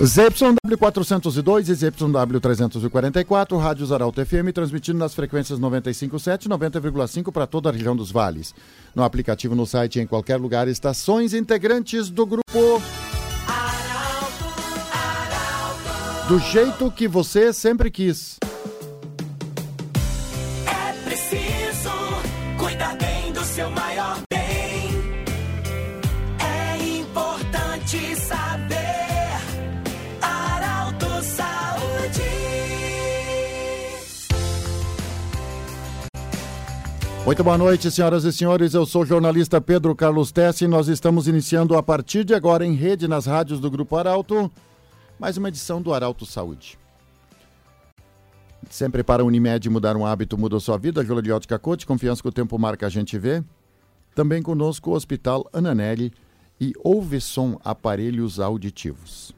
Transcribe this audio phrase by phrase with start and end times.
[0.00, 7.72] ZYW402 e ZYW344, Rádios Arauto FM, transmitindo nas frequências 95.7 e 90,5 para toda a
[7.72, 8.54] região dos vales.
[8.94, 12.82] No aplicativo, no site em qualquer lugar, estações integrantes do grupo.
[16.28, 18.38] Do jeito que você sempre quis.
[37.28, 38.72] Muito boa noite, senhoras e senhores.
[38.72, 42.64] Eu sou o jornalista Pedro Carlos Tessi e nós estamos iniciando a partir de agora
[42.64, 44.50] em rede nas rádios do Grupo Arauto,
[45.18, 46.78] mais uma edição do Arauto Saúde.
[48.70, 51.04] Sempre para a Unimed mudar um hábito muda sua vida.
[51.04, 53.44] Júlia de Ótica Coach, confiança que o tempo marca a gente vê.
[54.14, 56.10] Também conosco o Hospital Ananelli
[56.58, 59.34] e Ouveson Aparelhos Auditivos.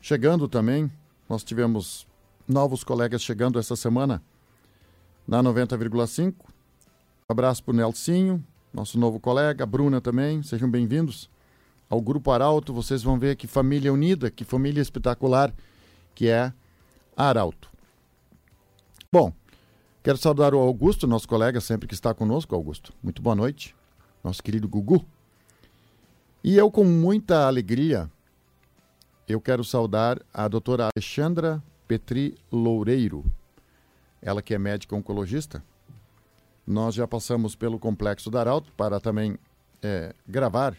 [0.00, 0.90] chegando também,
[1.28, 2.06] nós tivemos
[2.46, 4.22] novos colegas chegando essa semana
[5.26, 6.34] na 90,5.
[6.38, 11.29] Um abraço para o Nelsinho, nosso novo colega, Bruna também, sejam bem-vindos
[11.90, 15.52] ao Grupo Arauto, vocês vão ver que família unida, que família espetacular
[16.14, 16.52] que é
[17.16, 17.68] Arauto.
[19.12, 19.32] Bom,
[20.00, 22.92] quero saudar o Augusto, nosso colega sempre que está conosco, Augusto.
[23.02, 23.74] Muito boa noite,
[24.22, 25.04] nosso querido Gugu.
[26.44, 28.08] E eu, com muita alegria,
[29.26, 33.24] eu quero saudar a doutora Alexandra Petri Loureiro,
[34.22, 35.62] ela que é médica oncologista.
[36.64, 39.36] Nós já passamos pelo Complexo da Arauto para também
[39.82, 40.76] é, gravar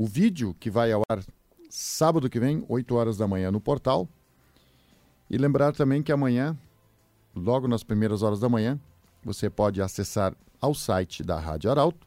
[0.00, 1.22] o vídeo que vai ao ar
[1.68, 4.08] sábado que vem, 8 horas da manhã, no portal.
[5.28, 6.56] E lembrar também que amanhã,
[7.36, 8.80] logo nas primeiras horas da manhã,
[9.22, 12.06] você pode acessar ao site da Rádio Arauto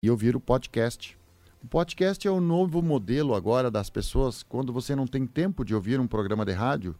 [0.00, 1.18] e ouvir o podcast.
[1.60, 5.74] O podcast é o novo modelo agora das pessoas, quando você não tem tempo de
[5.74, 6.94] ouvir um programa de rádio,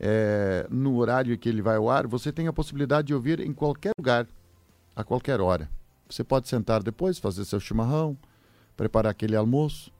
[0.00, 3.52] é, no horário que ele vai ao ar, você tem a possibilidade de ouvir em
[3.52, 4.26] qualquer lugar,
[4.96, 5.70] a qualquer hora.
[6.10, 8.18] Você pode sentar depois, fazer seu chimarrão,
[8.82, 9.92] preparar aquele almoço,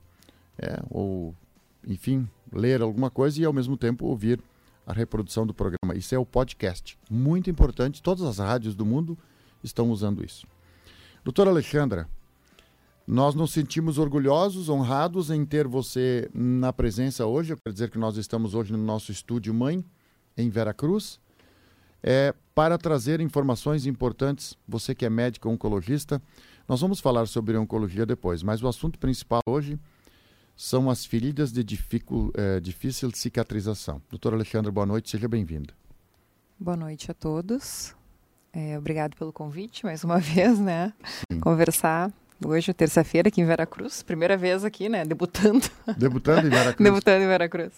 [0.57, 1.33] é, ou,
[1.87, 4.41] enfim, ler alguma coisa e ao mesmo tempo ouvir
[4.85, 5.95] a reprodução do programa.
[5.95, 6.97] Isso é o podcast.
[7.09, 9.17] Muito importante, todas as rádios do mundo
[9.63, 10.45] estão usando isso.
[11.23, 12.09] Doutora Alexandra,
[13.07, 17.53] nós nos sentimos orgulhosos, honrados em ter você na presença hoje.
[17.53, 19.81] Eu quero dizer que nós estamos hoje no nosso estúdio mãe,
[20.37, 21.21] em Veracruz,
[22.03, 24.57] é, para trazer informações importantes.
[24.67, 26.21] Você que é médico oncologista,
[26.67, 29.77] nós vamos falar sobre oncologia depois, mas o assunto principal hoje
[30.55, 34.01] são as feridas de dificu, é, difícil cicatrização.
[34.09, 35.73] Doutora Alexandra, boa noite, seja bem-vinda.
[36.59, 37.95] Boa noite a todos.
[38.53, 40.93] É, obrigado pelo convite mais uma vez, né?
[41.31, 41.39] Sim.
[41.39, 42.11] Conversar
[42.45, 44.03] hoje, terça-feira, aqui em Veracruz.
[44.03, 45.03] Primeira vez aqui, né?
[45.03, 45.65] Debutando.
[45.97, 46.77] Debutando em Veracruz.
[46.77, 47.73] Debutando em Veracruz.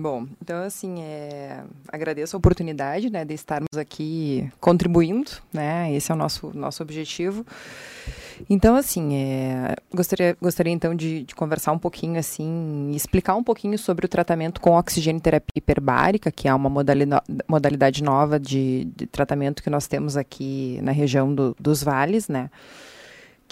[0.00, 5.92] Bom, então assim, é, agradeço a oportunidade né, de estarmos aqui contribuindo, né?
[5.92, 7.44] Esse é o nosso, nosso objetivo.
[8.48, 13.78] Então, assim, é, gostaria, gostaria então de, de, conversar um pouquinho, assim, explicar um pouquinho
[13.78, 19.06] sobre o tratamento com oxigênio terapia hiperbárica, que é uma modalidade, modalidade nova de, de
[19.06, 22.50] tratamento que nós temos aqui na região do, dos vales, né?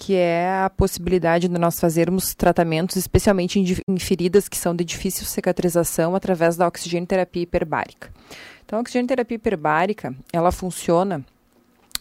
[0.01, 4.83] Que é a possibilidade de nós fazermos tratamentos, especialmente em, em feridas que são de
[4.83, 8.09] difícil cicatrização, através da oxigenoterapia hiperbárica.
[8.65, 11.23] Então, a oxigenoterapia hiperbárica, ela funciona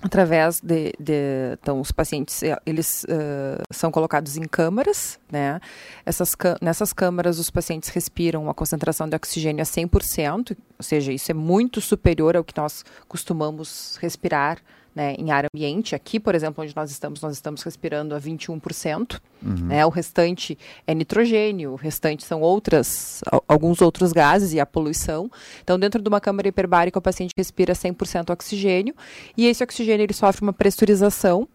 [0.01, 5.61] através de, de, então os pacientes eh, eles uh, são colocados em câmaras né
[6.07, 11.31] essas nessas câmaras os pacientes respiram uma concentração de oxigênio a 100% ou seja isso
[11.31, 14.63] é muito superior ao que nós costumamos respirar
[14.95, 15.95] né, em ar ambiente.
[15.95, 19.21] Aqui, por exemplo, onde nós estamos, nós estamos respirando a 21%.
[19.43, 19.55] Uhum.
[19.67, 25.31] Né, o restante é nitrogênio, o restante são outras, alguns outros gases e a poluição.
[25.63, 28.95] Então, dentro de uma câmara hiperbárica, o paciente respira 100% oxigênio
[29.37, 31.49] e esse oxigênio ele sofre uma pressurização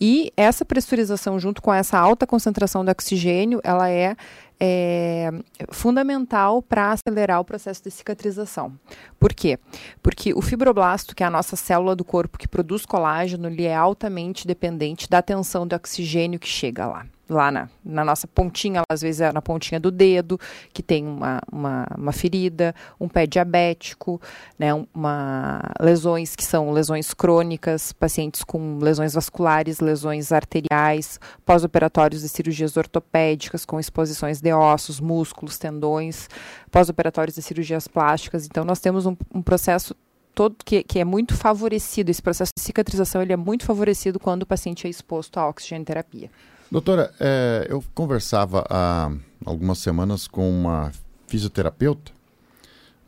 [0.00, 4.16] e essa pressurização junto com essa alta concentração de oxigênio, ela é
[4.58, 5.30] é
[5.70, 8.72] fundamental para acelerar o processo de cicatrização.
[9.20, 9.58] Por quê?
[10.02, 13.74] Porque o fibroblasto, que é a nossa célula do corpo que produz colágeno, ele é
[13.74, 19.00] altamente dependente da tensão de oxigênio que chega lá lá na, na, nossa pontinha, às
[19.00, 20.38] vezes é na pontinha do dedo,
[20.72, 24.20] que tem uma, uma, uma ferida, um pé diabético,
[24.58, 32.28] né, uma, lesões que são lesões crônicas, pacientes com lesões vasculares, lesões arteriais, pós-operatórios de
[32.28, 36.28] cirurgias ortopédicas com exposições de ossos, músculos, tendões,
[36.70, 38.46] pós-operatórios de cirurgias plásticas.
[38.46, 39.94] Então, nós temos um, um processo
[40.36, 44.42] todo que, que, é muito favorecido, esse processo de cicatrização ele é muito favorecido quando
[44.42, 46.30] o paciente é exposto à oxigenoterapia.
[46.70, 49.10] Doutora, é, eu conversava há
[49.46, 50.92] algumas semanas com uma
[51.26, 52.12] fisioterapeuta,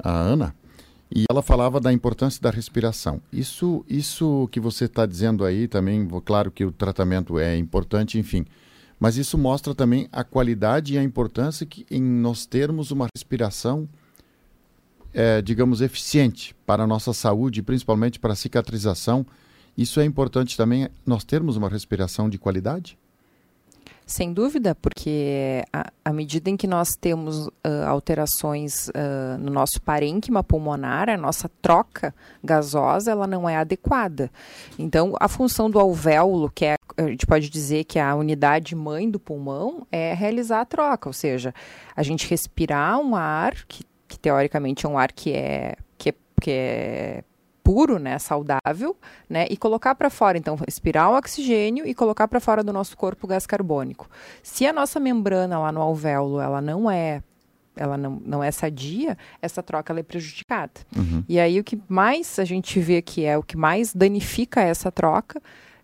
[0.02, 0.54] a Ana,
[1.14, 3.20] e ela falava da importância da respiração.
[3.30, 8.46] Isso, isso que você está dizendo aí também, claro que o tratamento é importante, enfim,
[8.98, 13.86] mas isso mostra também a qualidade e a importância que, em nós termos uma respiração,
[15.18, 19.26] é, digamos, eficiente para a nossa saúde, principalmente para a cicatrização.
[19.76, 22.96] Isso é importante também, nós termos uma respiração de qualidade?
[24.06, 25.64] Sem dúvida, porque
[26.04, 27.52] à medida em que nós temos uh,
[27.88, 34.30] alterações uh, no nosso parênquima pulmonar, a nossa troca gasosa ela não é adequada.
[34.78, 38.74] Então, a função do alvéolo, que é, a gente pode dizer que é a unidade
[38.74, 41.52] mãe do pulmão, é realizar a troca, ou seja,
[41.94, 46.14] a gente respirar um ar que, que teoricamente é um ar que é, que é,
[46.40, 47.24] que é
[47.62, 48.96] puro, né, saudável,
[49.28, 52.96] né, e colocar para fora, então respirar o oxigênio e colocar para fora do nosso
[52.96, 54.08] corpo o gás carbônico.
[54.42, 57.22] Se a nossa membrana lá no alvéolo, ela não é
[57.76, 60.72] ela não, não é sadia, essa troca ela é prejudicada.
[60.96, 61.22] Uhum.
[61.28, 64.90] E aí o que mais a gente vê que é o que mais danifica essa
[64.90, 65.40] troca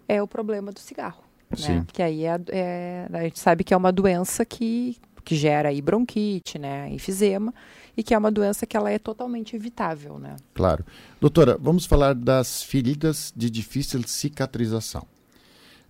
[0.09, 1.23] é o problema do cigarro.
[1.51, 1.85] Né?
[1.93, 5.81] Que aí é, é, a gente sabe que é uma doença que, que gera aí
[5.81, 7.55] bronquite, né, enfisema,
[7.97, 10.37] e que é uma doença que ela é totalmente evitável, né?
[10.53, 10.85] Claro.
[11.21, 15.07] Doutora, vamos falar das feridas de difícil cicatrização.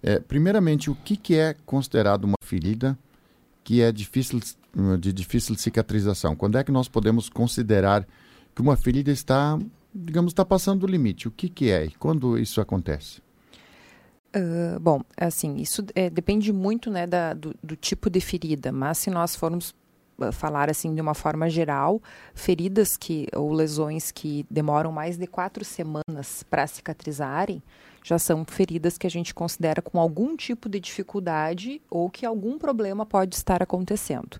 [0.02, 2.98] É, primeiramente, o que, que é considerado uma ferida
[3.62, 4.40] que é difícil,
[5.00, 6.36] de difícil cicatrização?
[6.36, 8.06] Quando é que nós podemos considerar
[8.54, 9.58] que uma ferida está,
[9.94, 11.26] digamos, está passando do limite?
[11.26, 13.22] O que, que é e quando isso acontece?
[14.36, 18.98] Uh, bom, assim, isso é, depende muito né, da, do, do, tipo de ferida, mas
[18.98, 19.72] se nós formos
[20.32, 22.00] falar assim de uma forma geral,
[22.34, 27.62] feridas que ou lesões que demoram mais de quatro semanas para cicatrizarem,
[28.02, 32.58] já são feridas que a gente considera com algum tipo de dificuldade ou que algum
[32.58, 34.38] problema pode estar acontecendo.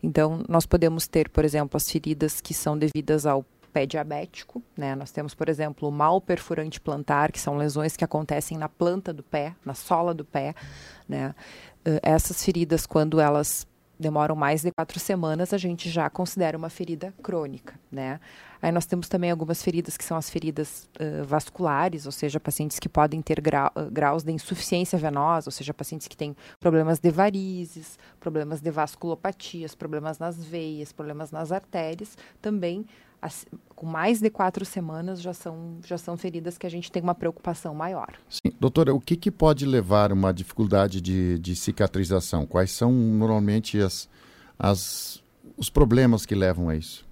[0.00, 4.94] Então, nós podemos ter, por exemplo, as feridas que são devidas ao pé diabético, né?
[4.94, 9.12] Nós temos, por exemplo, o mal perfurante plantar, que são lesões que acontecem na planta
[9.12, 10.54] do pé, na sola do pé,
[11.08, 11.34] né?
[11.86, 13.66] Uh, essas feridas, quando elas
[14.00, 18.18] demoram mais de quatro semanas, a gente já considera uma ferida crônica, né?
[18.62, 22.78] Aí nós temos também algumas feridas que são as feridas uh, vasculares, ou seja, pacientes
[22.78, 27.10] que podem ter grau, graus de insuficiência venosa, ou seja, pacientes que têm problemas de
[27.10, 32.86] varizes, problemas de vasculopatias, problemas nas veias, problemas nas artérias, também
[33.20, 37.02] as, com mais de quatro semanas já são, já são feridas que a gente tem
[37.02, 38.14] uma preocupação maior.
[38.28, 38.52] Sim.
[38.58, 42.46] Doutora, o que, que pode levar uma dificuldade de, de cicatrização?
[42.46, 44.08] Quais são normalmente as,
[44.58, 45.22] as,
[45.56, 47.08] os problemas que levam a isso?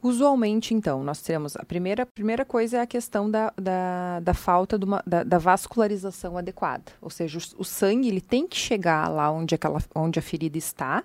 [0.00, 4.76] Usualmente, então, nós temos a primeira, primeira coisa é a questão da, da, da falta
[4.76, 6.92] uma, da, da, vascularização adequada.
[7.02, 10.56] Ou seja, o, o, sangue ele tem que chegar lá onde, aquela, onde a ferida
[10.56, 11.02] está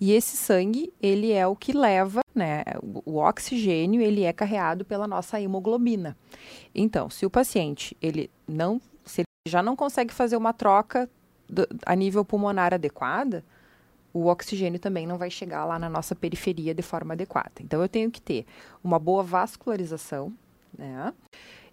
[0.00, 5.06] e esse sangue, ele é o que leva, né, o, oxigênio, ele é carreado pela
[5.06, 6.16] nossa hemoglobina.
[6.74, 11.08] Então, se o paciente, ele não, se ele já não consegue fazer uma troca
[11.48, 13.42] do, a nível pulmonar adequada,
[14.12, 17.52] o oxigênio também não vai chegar lá na nossa periferia de forma adequada.
[17.60, 18.44] Então, eu tenho que ter
[18.84, 20.32] uma boa vascularização,
[20.76, 21.12] né?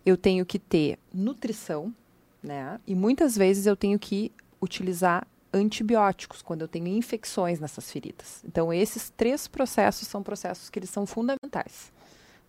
[0.06, 1.94] Eu tenho que ter nutrição,
[2.42, 2.80] né?
[2.86, 8.43] E muitas vezes eu tenho que utilizar antibióticos quando eu tenho infecções nessas feridas.
[8.45, 11.91] Então, esses três processos são processos que eles são fundamentais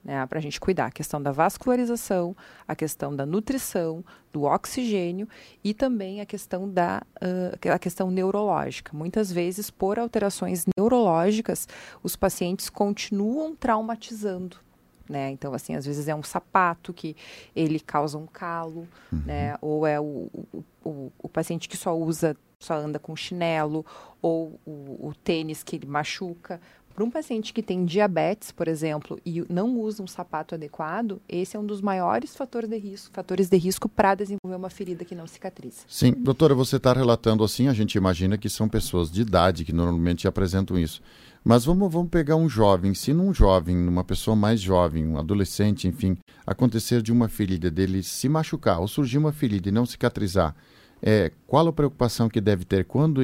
[0.05, 0.87] né, para a gente cuidar.
[0.87, 2.37] A questão da vascularização,
[2.69, 5.27] a questão da nutrição, do oxigênio
[5.63, 8.95] e também a questão da uh, a questão neurológica.
[8.95, 11.67] Muitas vezes, por alterações neurológicas,
[12.03, 14.63] os pacientes continuam traumatizando
[15.07, 15.31] né?
[15.31, 17.15] Então, assim, às vezes é um sapato que
[17.55, 19.23] ele causa um calo, Uhum.
[19.27, 19.55] né?
[19.61, 22.35] Ou é o, o, o, o paciente que só usa,
[22.65, 23.85] só anda com chinelo,
[24.21, 26.61] ou o, o tênis que ele machuca.
[26.95, 31.57] Para um paciente que tem diabetes, por exemplo, e não usa um sapato adequado, esse
[31.57, 35.13] é um dos maiores fatores de risco, fatores de risco para desenvolver uma ferida que
[35.13, 35.81] não cicatriza.
[35.89, 39.73] Sim, doutora, você está relatando assim, a gente imagina que são pessoas de idade que
[39.73, 41.03] normalmente apresentam isso.
[41.43, 45.89] Mas vamos, vamos pegar um jovem, se num jovem, numa pessoa mais jovem, um adolescente,
[45.89, 46.17] enfim,
[46.47, 50.55] acontecer de uma ferida dele se machucar ou surgir uma ferida e não cicatrizar,
[51.03, 52.85] é, qual a preocupação que deve ter?
[52.85, 53.23] Quando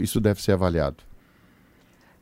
[0.00, 1.02] isso deve ser avaliado?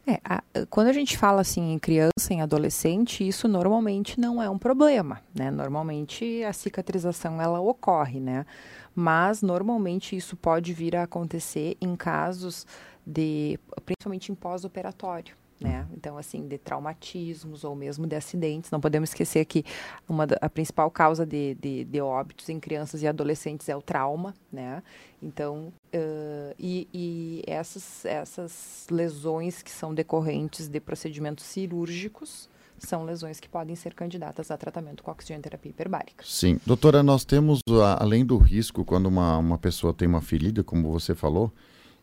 [0.07, 4.49] É, a- quando a gente fala assim em criança, em adolescente, isso normalmente não é
[4.49, 5.51] um problema, né?
[5.51, 8.47] Normalmente a cicatrização ela ocorre, né?
[8.95, 12.67] Mas normalmente isso pode vir a acontecer em casos
[13.07, 15.87] de, principalmente em pós-operatório, né?
[15.93, 18.71] Então assim, de traumatismos ou mesmo de acidentes.
[18.71, 19.65] Não podemos esquecer que
[20.09, 24.35] uma a principal causa de, de, de óbitos em crianças e adolescentes é o trauma,
[24.53, 24.83] né?
[25.23, 32.49] Então, ãh, e, e essas, essas lesões que são decorrentes de procedimentos cirúrgicos
[32.79, 36.25] são lesões que podem ser candidatas a tratamento com oxigenoterapia hiperbárica.
[36.27, 36.59] Sim.
[36.65, 37.61] Doutora, nós temos,
[37.99, 41.53] além do risco, quando uma, uma pessoa tem uma ferida, como você falou,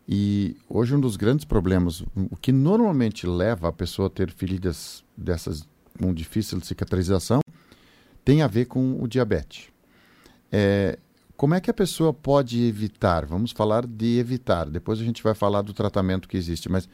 [0.07, 5.03] e hoje um dos grandes problemas, o que normalmente leva a pessoa a ter feridas
[5.17, 5.67] dessas
[5.99, 7.41] com difícil cicatrização,
[8.23, 9.69] tem a ver com o diabetes.
[10.51, 10.97] É,
[11.35, 13.25] como é que a pessoa pode evitar?
[13.25, 16.87] Vamos falar de evitar, depois a gente vai falar do tratamento que existe, mas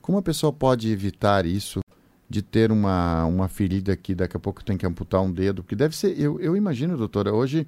[0.00, 1.80] como a pessoa pode evitar isso
[2.28, 5.62] de ter uma, uma ferida que daqui a pouco tem que amputar um dedo?
[5.62, 7.66] Porque deve ser, eu, eu imagino, doutora, hoje,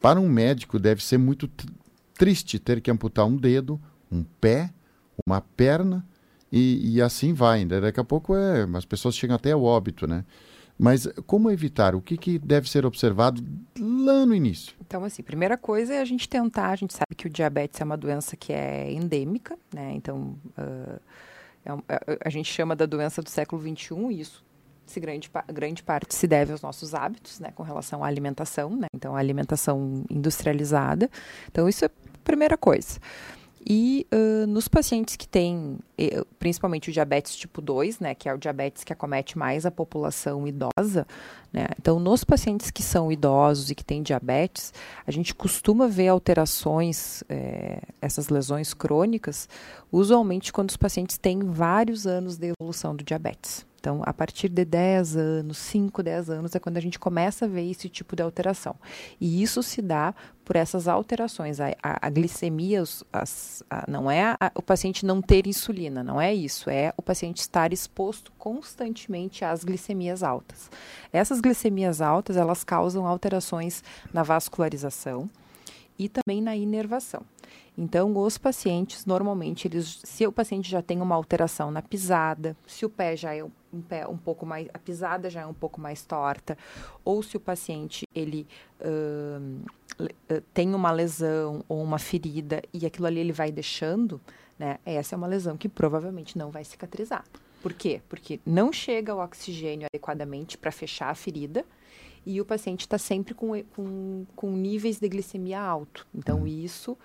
[0.00, 1.66] para um médico deve ser muito tr-
[2.14, 4.70] triste ter que amputar um dedo, um pé,
[5.26, 6.06] uma perna
[6.50, 7.64] e, e assim vai.
[7.64, 7.80] né?
[7.80, 10.24] Daqui a pouco é, as pessoas chegam até ao óbito, né?
[10.82, 11.94] Mas como evitar?
[11.94, 13.44] O que, que deve ser observado
[13.78, 14.74] lá no início?
[14.80, 17.84] Então, assim, primeira coisa é a gente tentar, a gente sabe que o diabetes é
[17.84, 19.92] uma doença que é endêmica, né?
[19.94, 20.98] Então, ah,
[21.66, 24.42] é um- a- a gente chama da doença do século XXI e isso,
[24.86, 27.52] se grande, grande parte se deve aos nossos hábitos, né?
[27.54, 28.86] Com relação à alimentação, né?
[28.94, 31.10] Então, a alimentação industrializada.
[31.50, 31.90] Então, isso é a
[32.24, 32.98] primeira coisa.
[33.66, 35.78] E ah, nos pacientes que têm,
[36.38, 40.46] principalmente o diabetes tipo 2, né, que é o diabetes que acomete mais a população
[40.46, 41.06] idosa,
[41.52, 44.72] né, então nos pacientes que são idosos e que têm diabetes,
[45.06, 49.48] a gente costuma ver alterações, eh, essas lesões crônicas,
[49.92, 53.66] usualmente quando os pacientes têm vários anos de evolução do diabetes.
[53.80, 57.48] Então, a partir de 10 anos, 5, 10 anos, é quando a gente começa a
[57.48, 58.76] ver esse tipo de alteração.
[59.18, 61.58] E isso se dá por essas alterações.
[61.60, 66.32] A, a- a glicemia, as- a- não é o paciente não ter insulina, não é
[66.34, 66.68] isso.
[66.68, 70.70] É o paciente estar exposto constantemente às glicemias altas.
[71.10, 73.82] Essas glicemias altas, elas causam alterações
[74.12, 75.30] na vascularização
[75.98, 77.22] e também na inervação.
[77.78, 82.84] Então, os pacientes, normalmente, eles, se o paciente já tem uma alteração na pisada, se
[82.84, 85.54] o pé já é um, um pé um pouco mais, a pisada já é um
[85.54, 86.56] pouco mais torta,
[87.04, 88.46] ou se o paciente ele
[90.52, 94.20] tem uma lesão ou uma ferida e aquilo ali ele vai deixando,
[94.58, 94.78] né?
[94.84, 97.24] Essa é uma lesão que provavelmente não vai cicatrizar.
[97.62, 98.00] Por quê?
[98.08, 101.64] Porque não chega o oxigênio adequadamente para fechar a ferida
[102.24, 106.06] e o paciente está sempre com, com, com níveis de glicemia alto.
[106.14, 106.96] Então, isso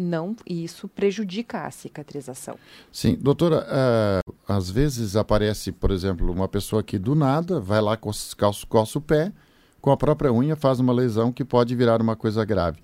[0.00, 2.56] não, isso prejudica a cicatrização.
[2.90, 7.96] Sim, doutora, ah, às vezes aparece, por exemplo, uma pessoa que do nada vai lá,
[7.96, 8.34] coça,
[8.68, 9.32] coça o pé,
[9.80, 12.78] com a própria unha faz uma lesão que pode virar uma coisa grave.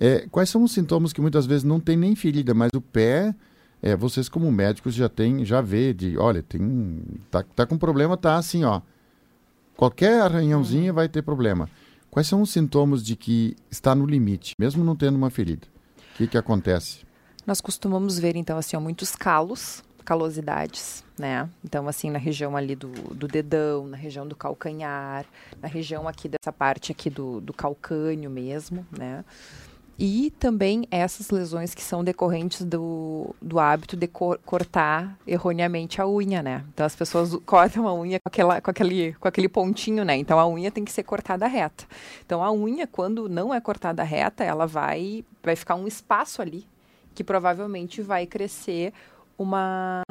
[0.00, 3.34] É, quais são os sintomas que muitas vezes não tem nem ferida, mas o pé,
[3.82, 8.16] é, vocês como médicos já tem, já vê de, olha, tem, tá, tá com problema,
[8.16, 8.80] tá assim, ó.
[9.76, 11.68] Qualquer arranhãozinha vai ter problema.
[12.10, 15.66] Quais são os sintomas de que está no limite, mesmo não tendo uma ferida?
[16.18, 17.06] Que, que acontece?
[17.46, 21.48] Nós costumamos ver, então, assim, ó, muitos calos, calosidades, né?
[21.64, 25.24] Então, assim, na região ali do, do dedão, na região do calcanhar,
[25.62, 29.24] na região aqui dessa parte aqui do, do calcânio mesmo, né?
[29.98, 36.06] E também essas lesões que são decorrentes do, do hábito de cor- cortar erroneamente a
[36.06, 36.64] unha, né?
[36.72, 40.16] Então as pessoas cortam a unha com, aquela, com, aquele, com aquele pontinho, né?
[40.16, 41.84] Então a unha tem que ser cortada reta.
[42.24, 46.64] Então a unha, quando não é cortada reta, ela vai, vai ficar um espaço ali
[47.12, 48.92] que provavelmente vai crescer
[49.38, 50.02] uma,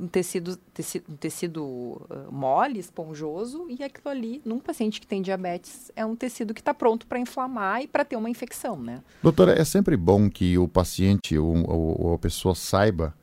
[0.00, 5.20] um tecido, tecido, um tecido uh, mole, esponjoso, e aquilo ali, num paciente que tem
[5.20, 9.02] diabetes, é um tecido que está pronto para inflamar e para ter uma infecção, né?
[9.22, 13.14] Doutora, é sempre bom que o paciente ou, ou- ou a pessoa saiba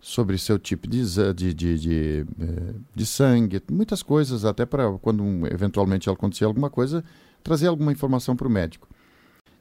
[0.00, 1.02] sobre seu tipo de,
[1.34, 7.02] de, de, de, eh, de sangue, muitas coisas, até para quando eventualmente acontecer alguma coisa,
[7.42, 8.86] trazer alguma informação para o médico.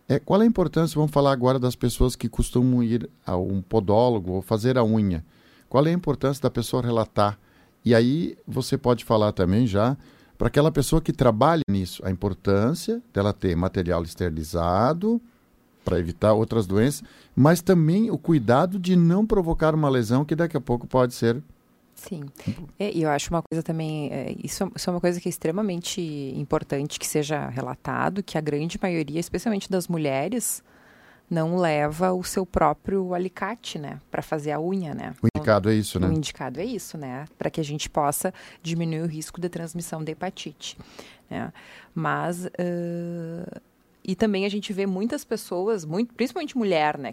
[0.10, 3.62] É, qual é a importância, vamos falar agora das pessoas que costumam ir a um
[3.62, 5.26] podólogo ou fazer a unha.
[5.70, 7.38] Qual é a importância da pessoa relatar?
[7.84, 9.98] E aí você pode falar também já
[10.38, 15.20] para aquela pessoa que trabalha nisso, a importância dela ter material esterilizado
[15.84, 17.04] para evitar outras doenças,
[17.36, 21.42] mas também o cuidado de não provocar uma lesão que daqui a pouco pode ser
[21.96, 22.26] Sim.
[22.78, 25.28] É, E eu acho uma coisa também, é, isso, é- isso é uma coisa que
[25.28, 26.00] é extremamente
[26.36, 30.64] importante que seja relatado, que a grande maioria, especialmente das mulheres,
[31.30, 35.14] não leva o seu próprio alicate, né, para fazer a unha, né?
[35.22, 36.08] o indicado é isso, né?
[36.08, 37.26] O indicado é isso, né?
[37.38, 40.78] Para que a gente possa diminuir o risco de transmissão da hepatite.
[41.30, 41.52] Né?
[41.94, 42.46] Mas.
[42.46, 43.62] ãh,
[44.08, 47.12] e também a gente vê muitas pessoas, muito, principalmente mulher, né?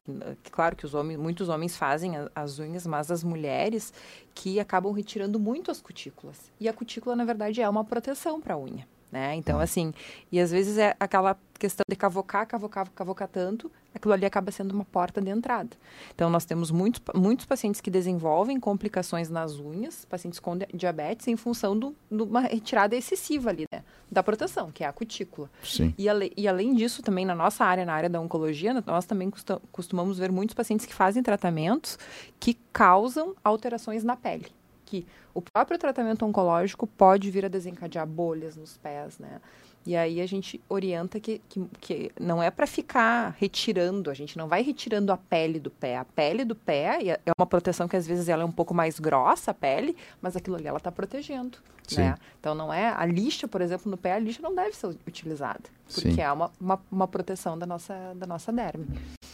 [0.53, 3.93] Claro que os homens, muitos homens fazem as unhas, mas as mulheres
[4.33, 6.53] que acabam retirando muito as cutículas.
[6.61, 8.87] E a cutícula, na verdade, é uma proteção para a unha.
[9.15, 9.37] Né?
[9.37, 9.95] Então, assim,
[10.33, 14.73] e às vezes é aquela questão de cavocar, cavocar, cavocar tanto, aquilo ali acaba sendo
[14.73, 15.71] uma porta de entrada.
[16.13, 21.29] Então, nós temos muitos, muitos pacientes que desenvolvem complicações nas unhas, pacientes com di- diabetes,
[21.29, 23.85] em função do- de uma retirada excessiva ali, né?
[24.11, 25.49] Da proteção, que é a cutícula.
[25.63, 25.95] Sim.
[25.97, 29.31] E, ale- e além disso, também na nossa área, na área da oncologia, nós também
[29.71, 31.97] costumamos ver muitos pacientes que fazem tratamentos
[32.41, 34.47] que causam alterações na pele.
[34.85, 39.41] Que o próprio tratamento oncológico pode vir a desencadear bolhas nos pés, né?
[39.87, 44.39] E aí a gente orienta que, que, que não é para ficar retirando, a gente
[44.39, 45.99] não vai retirando a pele do pé.
[45.99, 48.99] A pele do pé é uma proteção que às vezes ela é um pouco mais
[48.99, 51.59] grossa, a pele, mas aquilo ali ela está protegendo.
[51.87, 52.01] Sim.
[52.01, 52.15] Né?
[52.41, 55.65] Então não é a lixa, por exemplo, no pé, a lixa não deve ser utilizada,
[55.93, 56.21] porque Sim.
[56.21, 58.87] é uma, uma, uma proteção da nossa, da nossa derme.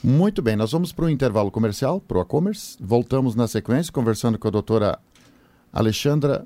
[0.02, 2.76] Muito bem, nós vamos para o intervalo comercial, para o e-commerce.
[2.80, 4.99] Voltamos na sequência, conversando com a doutora
[5.73, 6.45] Alexandra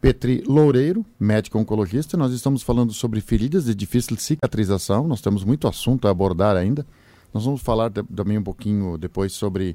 [0.00, 2.16] Petri Loureiro, médica oncologista.
[2.16, 5.08] Nós estamos falando sobre feridas de difícil cicatrização.
[5.08, 6.86] Nós temos muito assunto a abordar ainda.
[7.32, 9.74] Nós vamos falar de- também um pouquinho depois sobre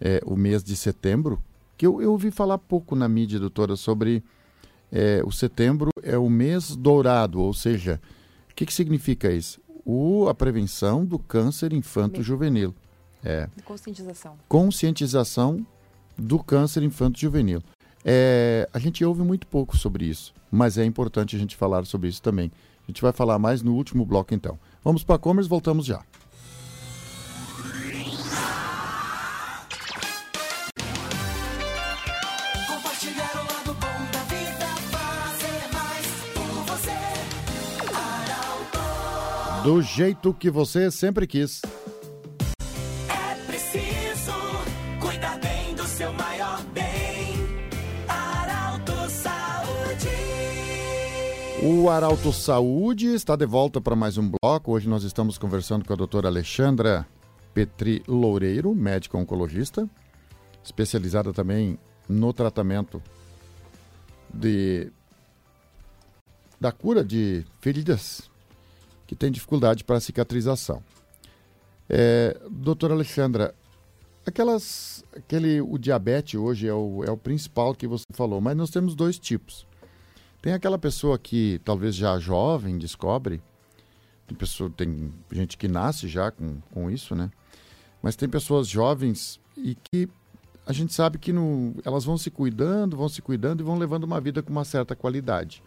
[0.00, 1.40] eh, o mês de setembro,
[1.76, 4.22] que eu, eu ouvi falar pouco na mídia, doutora, sobre
[4.92, 8.00] eh, o setembro é o mês dourado, ou seja,
[8.50, 9.60] o que, que significa isso?
[9.84, 12.74] O, a prevenção do câncer infanto-juvenil.
[13.24, 14.34] É, Conscientização.
[14.48, 15.64] conscientização
[16.18, 17.62] do câncer infanto-juvenil.
[18.04, 22.08] É, a gente ouve muito pouco sobre isso, mas é importante a gente falar sobre
[22.08, 22.50] isso também.
[22.86, 24.58] A gente vai falar mais no último bloco, então.
[24.82, 26.02] Vamos para Commerce, voltamos já.
[39.62, 41.62] Do jeito que você sempre quis.
[43.08, 44.32] é preciso
[45.00, 46.31] cuidar bem do seu maior
[51.64, 54.72] O Arauto Saúde está de volta para mais um bloco.
[54.72, 57.06] Hoje nós estamos conversando com a doutora Alexandra
[57.54, 59.88] Petri Loureiro, médica oncologista,
[60.64, 63.00] especializada também no tratamento
[64.28, 64.90] de
[66.60, 68.28] da cura de feridas
[69.06, 70.82] que têm dificuldade para cicatrização.
[71.88, 73.54] É, doutora Alexandra,
[74.26, 78.70] aquelas, aquele, o diabetes hoje é o, é o principal que você falou, mas nós
[78.70, 79.64] temos dois tipos.
[80.42, 83.40] Tem aquela pessoa que talvez já jovem descobre,
[84.26, 87.30] tem, pessoa, tem gente que nasce já com, com isso, né?
[88.02, 90.08] Mas tem pessoas jovens e que
[90.66, 94.02] a gente sabe que no, elas vão se cuidando, vão se cuidando e vão levando
[94.02, 95.62] uma vida com uma certa qualidade.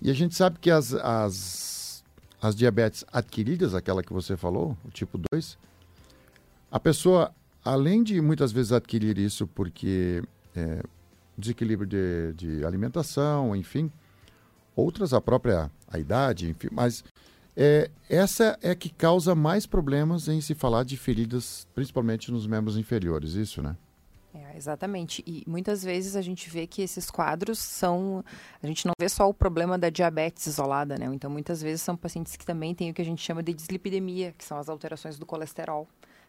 [0.00, 2.04] E a gente sabe que as, as,
[2.40, 5.58] as diabetes adquiridas, aquela que você falou, o tipo 2,
[6.70, 7.34] a pessoa,
[7.64, 10.22] além de muitas vezes adquirir isso porque
[10.54, 10.82] é,
[11.38, 13.90] desequilíbrio de, de alimentação, enfim,
[14.74, 17.04] outras a própria a idade, enfim, mas
[17.56, 22.76] é, essa é que causa mais problemas em se falar de feridas, principalmente nos membros
[22.76, 23.76] inferiores, isso, né?
[24.34, 25.24] É, exatamente.
[25.26, 28.24] E muitas vezes a gente vê que esses quadros são.
[28.62, 31.06] A gente não vê só o problema da diabetes isolada, né?
[31.12, 34.32] Então, muitas vezes são pacientes que também têm o que a gente chama de dislipidemia,
[34.36, 35.88] que são as alterações do colesterol.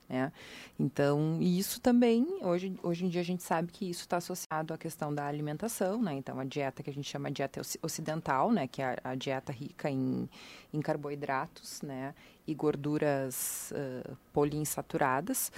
[0.09, 0.31] Né?
[0.79, 4.77] Então, isso também, hoje, hoje em dia a gente sabe que isso está associado à
[4.77, 6.15] questão da alimentação, né?
[6.15, 8.67] Então, a dieta que a gente chama de dieta oci- ocidental, né?
[8.67, 10.27] Que é a, dieta rica em,
[10.73, 12.15] em carboidratos, né?
[12.47, 15.51] E gorduras uh, poliinsaturadas,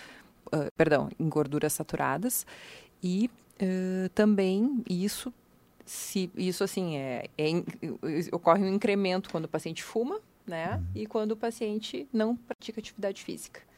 [0.47, 2.45] uh, perdão, em gorduras saturadas.
[3.01, 5.33] E uh, também isso,
[5.85, 7.51] se, isso assim, é, é
[8.33, 10.83] ocorre um incremento quando o paciente fuma, né?
[10.93, 13.70] E quando o paciente não pratica atividade física.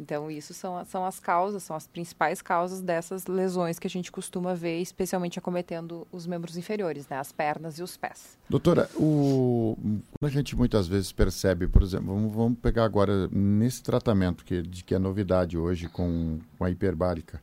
[0.00, 4.10] Então, isso são, são as causas, são as principais causas dessas lesões que a gente
[4.10, 7.18] costuma ver, especialmente acometendo os membros inferiores, né?
[7.18, 8.38] As pernas e os pés.
[8.48, 9.76] Doutora, o,
[10.22, 14.82] a gente muitas vezes percebe, por exemplo, vamos, vamos pegar agora nesse tratamento que, de,
[14.82, 17.42] que é novidade hoje com, com a hiperbárica.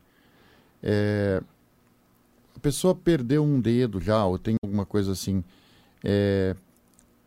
[0.82, 1.40] É,
[2.56, 5.44] a pessoa perdeu um dedo já, ou tem alguma coisa assim.
[6.02, 6.56] É,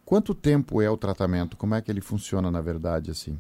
[0.04, 1.56] quanto tempo é o tratamento?
[1.56, 3.40] Como é que ele funciona, na verdade, assim?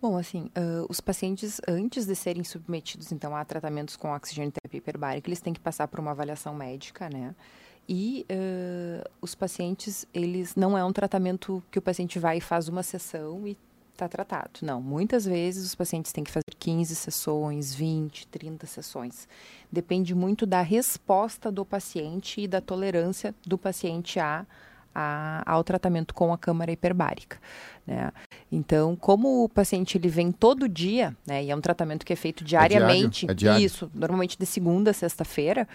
[0.00, 4.78] Bom, assim, uh, os pacientes, antes de serem submetidos, então, a tratamentos com oxigênio terapia
[4.78, 7.34] hiperbárica, eles têm que passar por uma avaliação médica, né?
[7.88, 12.68] E uh, os pacientes, eles não é um tratamento que o paciente vai e faz
[12.68, 13.56] uma sessão e
[13.92, 14.60] está tratado.
[14.62, 19.26] Não, muitas vezes os pacientes têm que fazer 15 sessões, 20, 30 sessões.
[19.72, 24.46] Depende muito da resposta do paciente e da tolerância do paciente a
[24.98, 27.38] a, ao tratamento com a câmara hiperbárica.
[27.86, 28.10] Né?
[28.50, 32.16] Então, como o paciente ele vem todo dia, né, e é um tratamento que é
[32.16, 33.66] feito diariamente, é diário, é diário.
[33.66, 35.68] isso, normalmente de segunda a sexta-feira,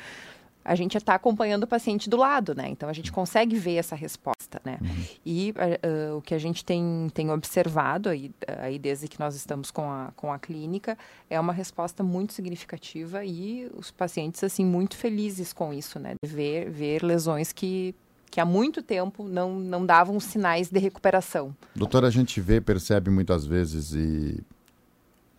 [0.63, 2.69] a gente está acompanhando o paciente do lado, né?
[2.69, 4.77] Então a gente consegue ver essa resposta, né?
[4.79, 5.05] Uhum.
[5.25, 9.71] E uh, o que a gente tem, tem observado aí, aí desde que nós estamos
[9.71, 10.95] com a, com a clínica
[11.31, 16.13] é uma resposta muito significativa e os pacientes assim muito felizes com isso, né?
[16.23, 17.95] De ver, ver lesões que
[18.32, 21.54] que há muito tempo não, não davam sinais de recuperação.
[21.76, 24.41] Doutora, a gente vê, percebe muitas vezes e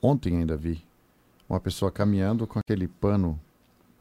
[0.01, 0.85] ontem ainda vi
[1.49, 3.41] uma pessoa caminhando com aquele pano,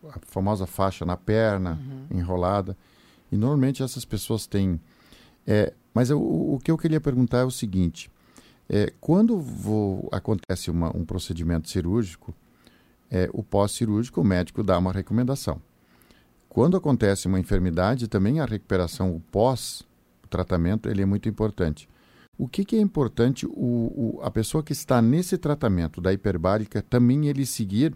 [0.10, 2.18] a famosa faixa na perna, uhum.
[2.18, 2.78] enrolada.
[3.32, 4.80] E normalmente essas pessoas têm.
[5.48, 8.12] É, mas eu, o que eu queria perguntar é o seguinte:
[8.70, 12.34] é, quando vou, acontece uma, um procedimento cirúrgico,
[13.10, 15.62] é, o pós-cirúrgico, o médico dá uma recomendação.
[16.54, 21.88] Quando acontece uma enfermidade, também a recuperação, o pós-tratamento, ele é muito importante.
[22.38, 26.82] O que, que é importante o, o, a pessoa que está nesse tratamento da hiperbárica
[26.82, 27.96] também ele seguir?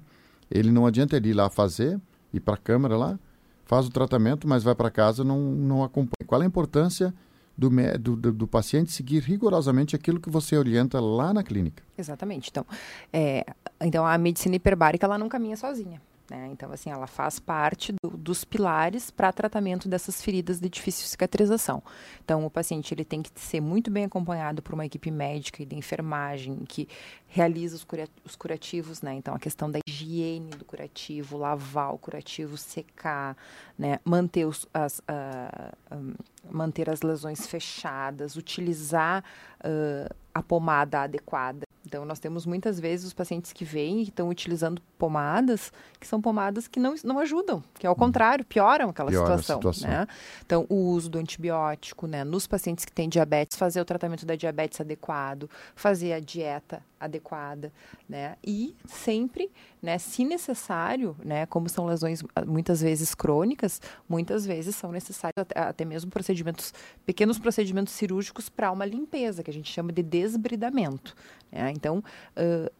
[0.49, 1.99] Ele não adianta ele ir lá fazer,
[2.33, 3.19] ir para a câmara lá,
[3.65, 6.25] faz o tratamento, mas vai para casa não não acompanha.
[6.25, 7.13] Qual a importância
[7.57, 11.83] do, do, do, paciente seguir rigorosamente aquilo que você orienta lá na clínica?
[11.97, 12.51] Exatamente.
[12.51, 12.65] Então,
[13.11, 13.45] é,
[13.81, 16.01] então a medicina hiperbárica ela não caminha sozinha.
[16.29, 16.49] Né?
[16.51, 21.83] Então, assim, ela faz parte do, dos pilares para tratamento dessas feridas de difícil cicatrização.
[22.23, 25.65] Então, o paciente ele tem que ser muito bem acompanhado por uma equipe médica e
[25.65, 26.87] de enfermagem que
[27.27, 29.13] realiza os, cura os curativos, né?
[29.13, 33.37] Então, a questão da higiene do curativo, lavar o curativo, secar,
[33.77, 33.99] né?
[34.03, 36.15] manter, os, as, uh, um,
[36.49, 39.23] manter as lesões fechadas, utilizar
[39.59, 41.65] uh, a pomada adequada.
[41.85, 46.21] Então, nós temos muitas vezes os pacientes que vêm e estão utilizando pomadas que são
[46.21, 47.99] pomadas que não, não ajudam, que ao uhum.
[47.99, 49.57] contrário, pioram aquela Piora situação.
[49.57, 49.89] situação.
[49.89, 50.07] Né?
[50.45, 52.23] Então, o uso do antibiótico, né?
[52.23, 57.71] nos pacientes que têm diabetes, fazer o tratamento da diabetes adequado, fazer a dieta adequada,
[58.07, 58.35] né?
[58.45, 64.75] E sempre, né, se necessário, né, como são lesões ah, muitas vezes crônicas, muitas vezes
[64.75, 66.73] são necessários até, até mesmo procedimentos,
[67.05, 71.15] pequenos procedimentos cirúrgicos para uma limpeza, que a gente chama de desbridamento.
[71.51, 71.71] Né?
[71.71, 72.71] Então, uh,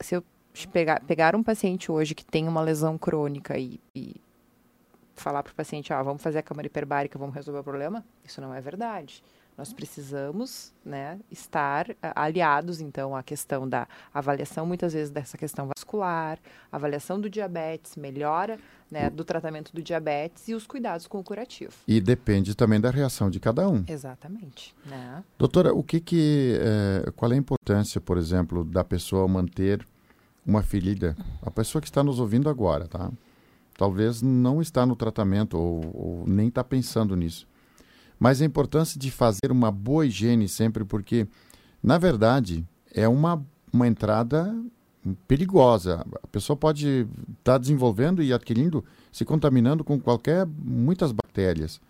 [0.00, 0.24] se eu
[0.72, 4.16] pegar, pegar um paciente hoje que tem uma lesão crônica e, e
[5.14, 8.40] falar para o paciente, ah, vamos fazer a câmara hiperbárica, vamos resolver o problema, isso
[8.40, 9.22] não é verdade.
[9.60, 16.38] Nós precisamos né, estar aliados, então, à questão da avaliação, muitas vezes, dessa questão vascular,
[16.72, 18.58] avaliação do diabetes, melhora
[18.90, 21.74] né, do tratamento do diabetes e os cuidados com o curativo.
[21.86, 23.84] E depende também da reação de cada um.
[23.86, 24.74] Exatamente.
[24.86, 25.22] Né?
[25.38, 29.86] Doutora, o que que, é, qual é a importância, por exemplo, da pessoa manter
[30.46, 31.14] uma ferida?
[31.42, 33.10] A pessoa que está nos ouvindo agora, tá?
[33.76, 37.49] Talvez não está no tratamento ou, ou nem está pensando nisso
[38.20, 41.26] mas a importância de fazer uma boa higiene sempre, porque,
[41.82, 42.62] na verdade,
[42.94, 44.54] é uma, uma entrada
[45.26, 46.06] perigosa.
[46.22, 51.80] A pessoa pode estar tá desenvolvendo e adquirindo, se contaminando com qualquer, muitas bactérias.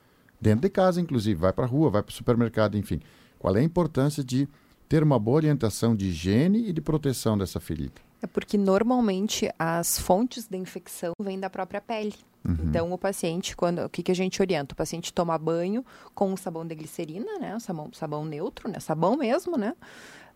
[0.41, 3.01] Dentro de casa, inclusive, vai para a rua, vai para o supermercado, enfim.
[3.37, 4.49] Qual é a importância de
[4.89, 8.01] ter uma boa orientação de higiene e de proteção dessa ferida?
[8.23, 12.15] É porque normalmente as fontes da infecção vêm da própria pele.
[12.45, 12.57] Uhum.
[12.65, 14.73] Então, o paciente, quando, o que, que a gente orienta?
[14.73, 17.59] O paciente toma banho com um sabão de glicerina, né?
[17.59, 18.81] sabão, sabão neutro, né?
[18.81, 19.75] Sabão mesmo, né?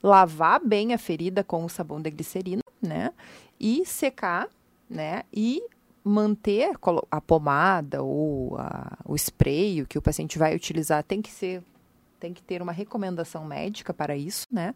[0.02, 3.12] Lavar bem a ferida com o sabão de glicerina, né?
[3.58, 4.48] E secar,
[4.88, 5.22] né?
[5.32, 5.62] E
[6.04, 6.72] manter
[7.10, 11.62] a pomada ou a, o spray que o paciente vai utilizar tem que ser
[12.20, 14.74] tem que ter uma recomendação médica para isso, né?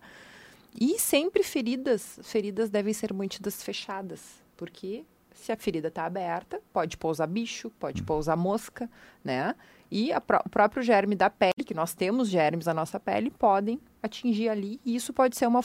[0.78, 4.20] E sempre feridas, feridas devem ser mantidas fechadas,
[4.56, 5.04] porque
[5.38, 8.04] se a ferida está aberta, pode pousar bicho, pode Hum.
[8.04, 8.88] pousar mosca,
[9.24, 9.54] né?
[9.90, 13.80] E pró- o próprio germe da pele, que nós temos germes na nossa pele, podem
[14.02, 14.78] atingir ali.
[14.84, 15.60] E isso pode ser uma,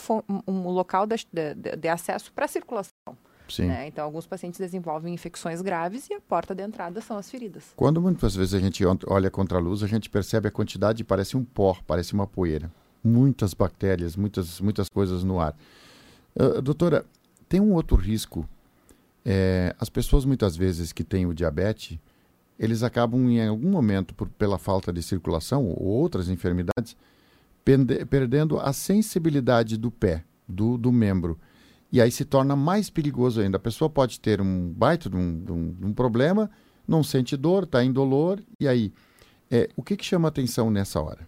[0.47, 2.91] um, local de, de- de acesso para a circulação.
[3.49, 3.65] Sim.
[3.67, 3.87] né?
[3.87, 7.73] Então, alguns pacientes desenvolvem infecções graves e a porta de entrada são as feridas.
[7.75, 11.35] Quando muitas vezes a gente olha contra a luz, a gente percebe a quantidade, parece
[11.35, 12.71] um pó, parece uma poeira.
[13.03, 15.53] Muitas bactérias, muitas, muitas coisas no ar.
[16.39, 17.05] Ah, doutora,
[17.49, 18.47] tem um outro risco.
[19.25, 21.97] É, as pessoas muitas vezes que têm o diabetes,
[22.59, 26.95] eles acabam em algum momento, por, pela falta de circulação ou outras enfermidades,
[28.09, 31.39] perdendo a sensibilidade do pé, do, do membro.
[31.91, 33.57] E aí se torna mais perigoso ainda.
[33.57, 36.49] A pessoa pode ter um baita de um, de um- de um problema,
[36.87, 38.91] não sente dor, está indolor, e aí?
[39.49, 41.27] É, o que, que chama atenção nessa hora?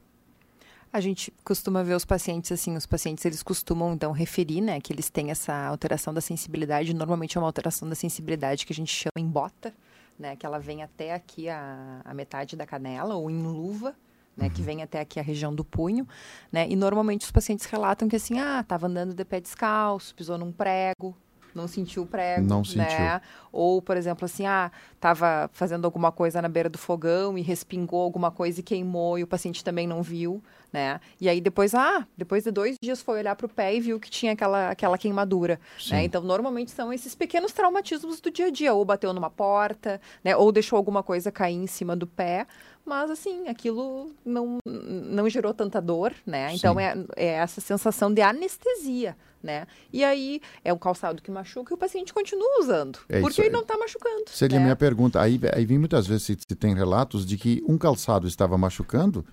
[0.96, 4.94] A gente costuma ver os pacientes assim, os pacientes eles costumam então referir, né, que
[4.94, 8.94] eles têm essa alteração da sensibilidade, normalmente é uma alteração da sensibilidade que a gente
[8.94, 9.74] chama em bota,
[10.18, 13.94] né, que ela vem até aqui a, a metade da canela ou em luva,
[14.38, 16.08] né, que vem até aqui a região do punho,
[16.50, 16.66] né?
[16.70, 20.52] E normalmente os pacientes relatam que assim, ah, estava andando de pé descalço, pisou num
[20.54, 21.14] prego,
[21.56, 22.64] não sentiu o prego, Não né?
[22.64, 23.30] sentiu.
[23.52, 28.02] Ou, por exemplo, assim, ah, estava fazendo alguma coisa na beira do fogão e respingou
[28.02, 30.44] alguma coisa e queimou e o paciente também não viu,
[30.76, 31.00] né?
[31.22, 33.98] E aí depois, ah, depois de dois dias foi olhar para o pé e viu
[33.98, 35.58] que tinha aquela, aquela queimadura,
[35.90, 36.04] né?
[36.04, 40.36] Então, normalmente são esses pequenos traumatismos do dia a dia, ou bateu numa porta, né?
[40.36, 42.46] Ou deixou alguma coisa cair em cima do pé,
[42.84, 46.54] mas assim, aquilo não, não gerou tanta dor, né?
[46.54, 49.66] Então é, é essa sensação de anestesia, né?
[49.94, 53.50] E aí é um calçado que machuca e o paciente continua usando, É porque ele
[53.50, 54.26] não está machucando.
[54.28, 54.66] Seria a né?
[54.66, 55.22] minha pergunta.
[55.22, 59.26] Aí, aí vem muitas vezes se, se tem relatos de que um calçado estava machucando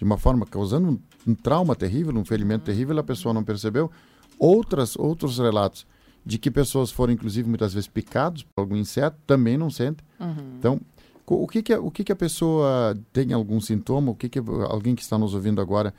[0.00, 0.98] de uma forma causando um,
[1.30, 3.90] um trauma terrível, um ferimento terrível, a pessoa não percebeu.
[4.38, 5.86] Outras, outros relatos
[6.24, 10.02] de que pessoas foram inclusive muitas vezes picados por algum inseto também não sentem.
[10.58, 10.80] Então,
[11.26, 14.10] co- o que que, a- o que que a pessoa tem algum sintoma?
[14.10, 14.38] O que que
[14.70, 15.92] alguém que está nos ouvindo agora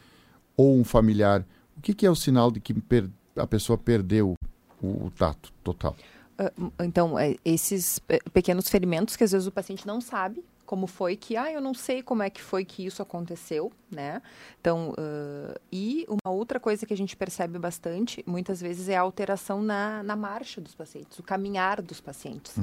[0.58, 1.46] ou um familiar?
[1.78, 4.34] O que que é o sinal de que per- a pessoa perdeu
[4.82, 5.96] o, o tato total?
[6.40, 6.52] Ah,
[6.84, 11.18] Então, é, esses pe- pequenos ferimentos que às vezes o paciente não sabe como foi
[11.18, 14.22] que, ah, eu não sei como é que foi que isso aconteceu, né?
[14.62, 19.02] Então, ah, e uma outra coisa que a gente percebe bastante, muitas vezes, é a
[19.02, 22.56] alteração na, na marcha dos pacientes, o caminhar dos pacientes.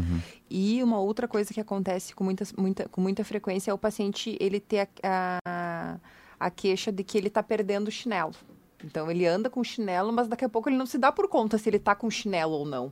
[0.49, 4.39] E uma outra coisa que acontece com, muitas, muita, com muita frequência é o paciente,
[4.41, 5.99] ele ter a, a,
[6.41, 8.33] a queixa de que ele está perdendo o chinelo.
[8.83, 11.29] Então, ele anda com o chinelo, mas daqui a pouco ele não se dá por
[11.29, 12.91] conta se ele está com chinelo ou não.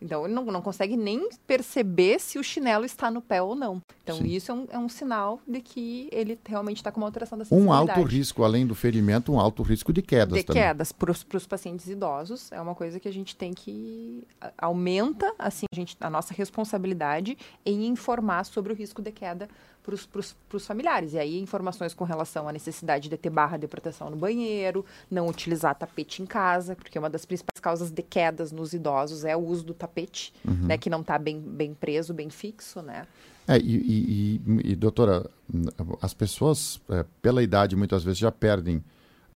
[0.00, 3.82] Então, ele não, não consegue nem perceber se o chinelo está no pé ou não.
[4.02, 4.26] Então, Sim.
[4.26, 7.42] isso é um, é um sinal de que ele realmente está com uma alteração da
[7.42, 7.90] Um sensibilidade.
[7.90, 10.62] alto risco, além do ferimento, um alto risco de quedas De também.
[10.62, 14.22] quedas para os pacientes idosos é uma coisa que a gente tem que
[14.56, 19.48] aumenta assim a, gente, a nossa responsabilidade em informar sobre o risco de queda
[20.12, 21.12] para os familiares.
[21.14, 25.26] E aí informações com relação à necessidade de ter barra de proteção no banheiro, não
[25.28, 29.40] utilizar tapete em casa, porque uma das principais causas de quedas nos idosos é o
[29.40, 33.06] uso do tapete, né, que não está bem, bem preso, bem fixo, né?
[33.46, 35.28] É, e, e- e- e, doutora,
[36.02, 38.84] as pessoas, é, pela idade, muitas vezes já perdem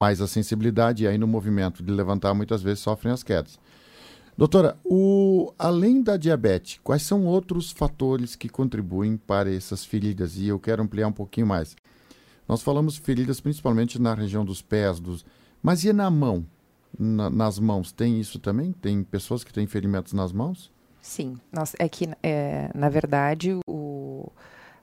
[0.00, 3.58] mais a sensibilidade e aí no movimento de levantar, muitas vezes sofrem as quedas.
[4.40, 10.38] Doutora, o, além da diabetes, quais são outros fatores que contribuem para essas feridas?
[10.38, 11.76] E eu quero ampliar um pouquinho mais.
[12.48, 15.26] Nós falamos feridas principalmente na região dos pés, dos...
[15.62, 16.46] mas e na mão?
[16.98, 18.72] Na- nas mãos, tem isso também?
[18.72, 20.72] Tem pessoas que têm ferimentos nas mãos?
[21.03, 23.89] Sim, nós, é que, é, na verdade, o,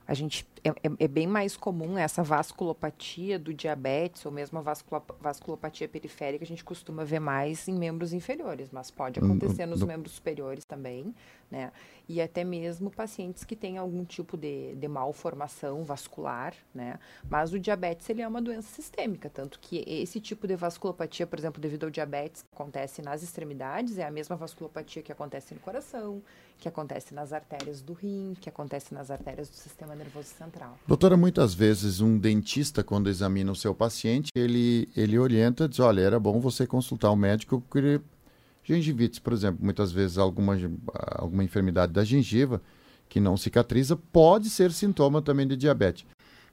[0.08, 4.62] a gente é, é- é bem mais comum essa vasculopatia do diabetes, ou mesmo a
[4.62, 9.66] vasculo- vasculopatia periférica, a gente costuma ver mais em membros inferiores, mas pode Hum, acontecer
[9.66, 11.14] nos no- membros superiores também,
[11.50, 11.72] né?
[12.08, 16.98] E até mesmo pacientes que têm algum tipo de, de malformação vascular, né?
[17.28, 21.38] Mas o diabetes, ele é uma doença sistêmica, tanto que esse tipo de vasculopatia, por
[21.38, 25.60] exemplo, devido ao diabetes, que acontece nas extremidades, é a mesma vasculopatia que acontece no
[25.60, 26.22] coração,
[26.58, 30.78] que acontece nas artérias do rim, que acontece nas artérias do sistema nervoso central.
[30.86, 36.00] Doutora, muitas vezes um dentista, quando examina o seu paciente, ele, ele orienta, diz, olha,
[36.00, 38.00] era bom você consultar um médico porque
[38.64, 40.56] gengivite, por exemplo, muitas vezes alguma,
[41.16, 42.62] alguma enfermidade da gengiva
[43.08, 46.04] que não cicatriza pode ser sintoma também de diabetes.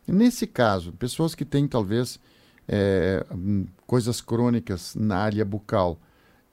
[0.08, 2.20] Nesse caso, pessoas que têm talvez
[2.68, 3.26] é,
[3.86, 6.00] coisas crônicas na área bucal,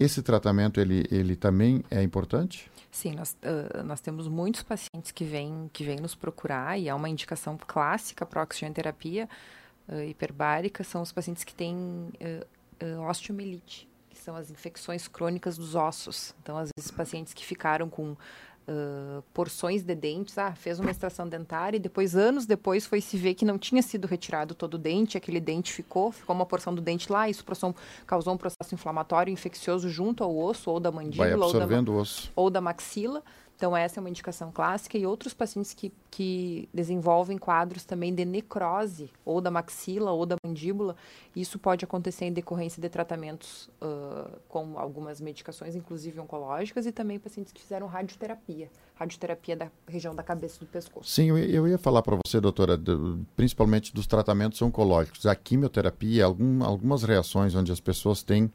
[0.01, 2.72] esse tratamento ele, ele também é importante?
[2.93, 6.95] Sim, nós, ah, nós temos muitos pacientes que vêm, que vêm nos procurar e é
[6.95, 9.29] uma indicação clássica para oxigenoterapia
[9.89, 12.11] ah, hiperbárica, são os pacientes que têm
[12.81, 16.35] ah, osteomielite, que são as infecções crônicas dos ossos.
[16.43, 18.15] Então, às vezes, pacientes que ficaram com
[18.69, 23.17] uh, porções de dentes, ah, fez uma extração dentária e depois, anos depois, foi se
[23.17, 26.75] ver que não tinha sido retirado todo o dente, aquele dente ficou, ficou uma porção
[26.75, 27.45] do dente lá, isso
[28.07, 31.67] causou um processo inflamatório infeccioso junto ao osso ou da mandíbula ou da,
[32.37, 33.23] ou da maxila.
[33.63, 34.99] Então, essa é uma indicação clássica.
[34.99, 40.35] E outros pacientes que, que desenvolvem quadros também de necrose, ou da maxila, ou da
[40.45, 40.97] mandíbula,
[41.37, 47.21] isso pode acontecer em decorrência de tratamentos uh, com algumas medicações, inclusive oncológicas, e também
[47.21, 51.11] pacientes que fizeram radioterapia radioterapia da região da cabeça do pescoço.
[51.11, 55.27] Sim, eu, ia falar para você, doutora, do, principalmente dos tratamentos oncológicos.
[55.27, 58.53] A quimioterapia, algum, algumas reações onde as pessoas têm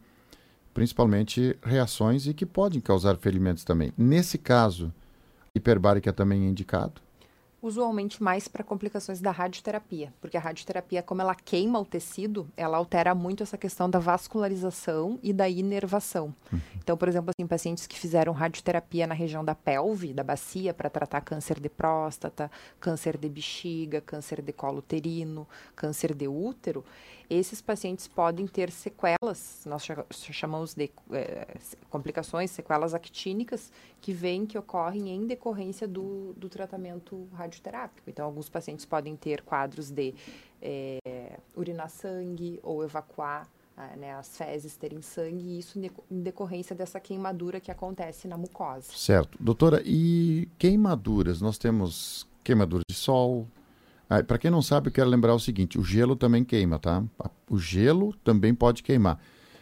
[0.78, 3.92] principalmente reações e que podem causar ferimentos também.
[3.98, 4.94] Nesse caso,
[5.56, 7.02] hiperbárica também é indicado?
[7.60, 12.78] Usualmente mais para complicações da radioterapia, porque a radioterapia, como ela queima o tecido, ela
[12.78, 16.32] altera muito essa questão da vascularização e da inervação.
[16.54, 16.60] Uhum.
[16.76, 20.92] Então, por exemplo, assim, pacientes que fizeram radioterapia na região da pelve, da bacia, para
[20.92, 26.86] tratar câncer de próstata, câncer de bexiga, câncer de colo uterino, câncer de útero,
[27.30, 29.86] esses pacientes podem ter sequelas, nós
[30.32, 31.48] chamamos de é,
[31.90, 38.10] complicações, sequelas actínicas, que vêm, que ocorrem em decorrência do, do tratamento radioterápico.
[38.10, 40.14] Então, alguns pacientes podem ter quadros de
[40.62, 41.00] é,
[41.56, 47.00] urinar sangue ou evacuar ah, né, as fezes terem sangue, e isso em decorrência dessa
[47.00, 48.92] queimadura que acontece na mucosa.
[48.94, 49.38] Certo.
[49.40, 51.42] Doutora, e queimaduras?
[51.42, 53.46] Nós temos queimaduras de sol,
[54.10, 57.04] ah, Para quem não sabe, eu quero lembrar o seguinte: o gelo também queima, tá?
[57.50, 59.20] O gelo também pode queimar.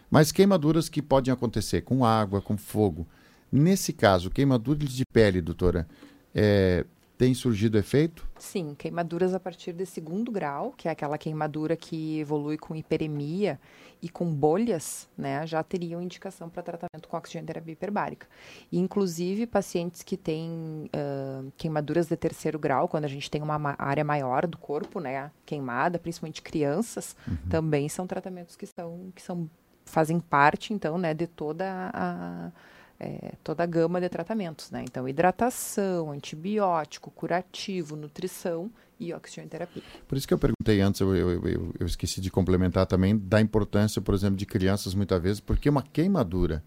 [0.09, 3.07] Mas queimaduras que podem acontecer com água, com fogo.
[3.51, 5.87] Nesse caso, queimaduras de pele, doutora,
[6.33, 6.85] é,
[7.17, 8.27] tem surgido efeito?
[8.37, 13.59] Sim, queimaduras a partir de segundo grau, que é aquela queimadura que evolui com hiperemia
[14.01, 18.27] e com bolhas, né, já teriam indicação para tratamento com oxigenoterapia hiperbárica.
[18.71, 23.75] E, inclusive, pacientes que têm uh, queimaduras de terceiro grau, quando a gente tem uma
[23.79, 27.37] área maior do corpo, né, queimada, principalmente crianças, uhum.
[27.49, 29.49] também são tratamentos que são, que são
[29.85, 32.51] fazem parte, então, né, de toda a
[32.99, 34.83] é, toda a gama de tratamentos, né?
[34.83, 39.83] Então, hidratação, antibiótico, curativo, nutrição e oxigenoterapia.
[40.07, 43.41] Por isso que eu perguntei antes, eu, eu, eu, eu, esqueci de complementar também da
[43.41, 46.63] importância, por exemplo, de crianças muitas vezes, porque uma queimadura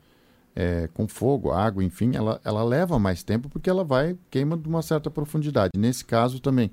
[0.55, 4.69] é, com fogo, água, enfim, ela, ela leva mais tempo porque ela vai queima de
[4.69, 5.71] uma certa profundidade.
[5.77, 6.71] Nesse caso também.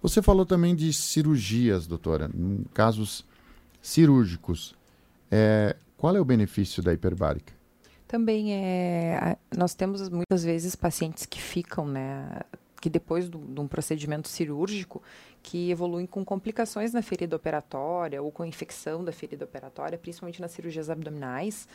[0.00, 2.30] Você falou também de cirurgias, doutora,
[2.72, 3.24] casos
[3.82, 4.74] cirúrgicos.
[5.30, 7.57] É, qual é o benefício da hiperbárica?
[8.08, 9.36] Também é.
[9.54, 12.40] Nós temos muitas vezes pacientes que ficam, né?
[12.80, 15.02] Que depois de um procedimento cirúrgico,
[15.42, 20.52] que evoluem com complicações na ferida operatória ou com infecção da ferida operatória, principalmente nas
[20.52, 21.68] cirurgias abdominais.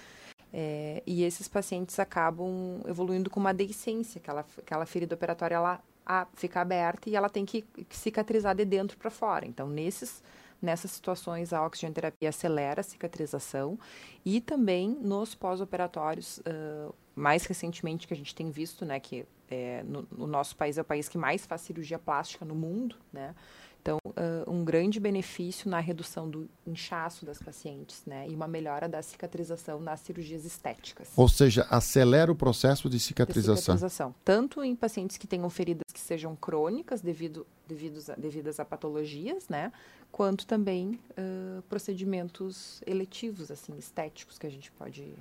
[0.51, 6.27] É, e esses pacientes acabam evoluindo com uma deiscência, aquela, aquela ferida operatória ela a,
[6.35, 9.45] fica aberta e ela tem que cicatrizar de dentro para fora.
[9.45, 10.21] Então, nesses
[10.63, 13.77] Nessas situações, a oxigenoterapia acelera a cicatrização
[14.23, 19.83] e também nos pós-operatórios, uh, mais recentemente que a gente tem visto, né, que é,
[19.83, 23.35] no, no, nosso país é o país que mais faz cirurgia plástica no mundo, né?
[23.81, 28.25] Então, uh, um grande benefício na redução do inchaço das pacientes, né?
[28.29, 31.09] E uma melhora da cicatrização nas cirurgias estéticas.
[31.17, 33.55] Ou seja, acelera o processo de cicatrização.
[33.55, 34.15] De cicatrização.
[34.23, 39.49] Tanto em pacientes que tenham feridas que sejam crônicas devido, devido a, devidas a patologias,
[39.49, 39.69] né?
[40.13, 45.11] Quanto também uh, procedimentos eletivos, assim, estéticos, que a gente pode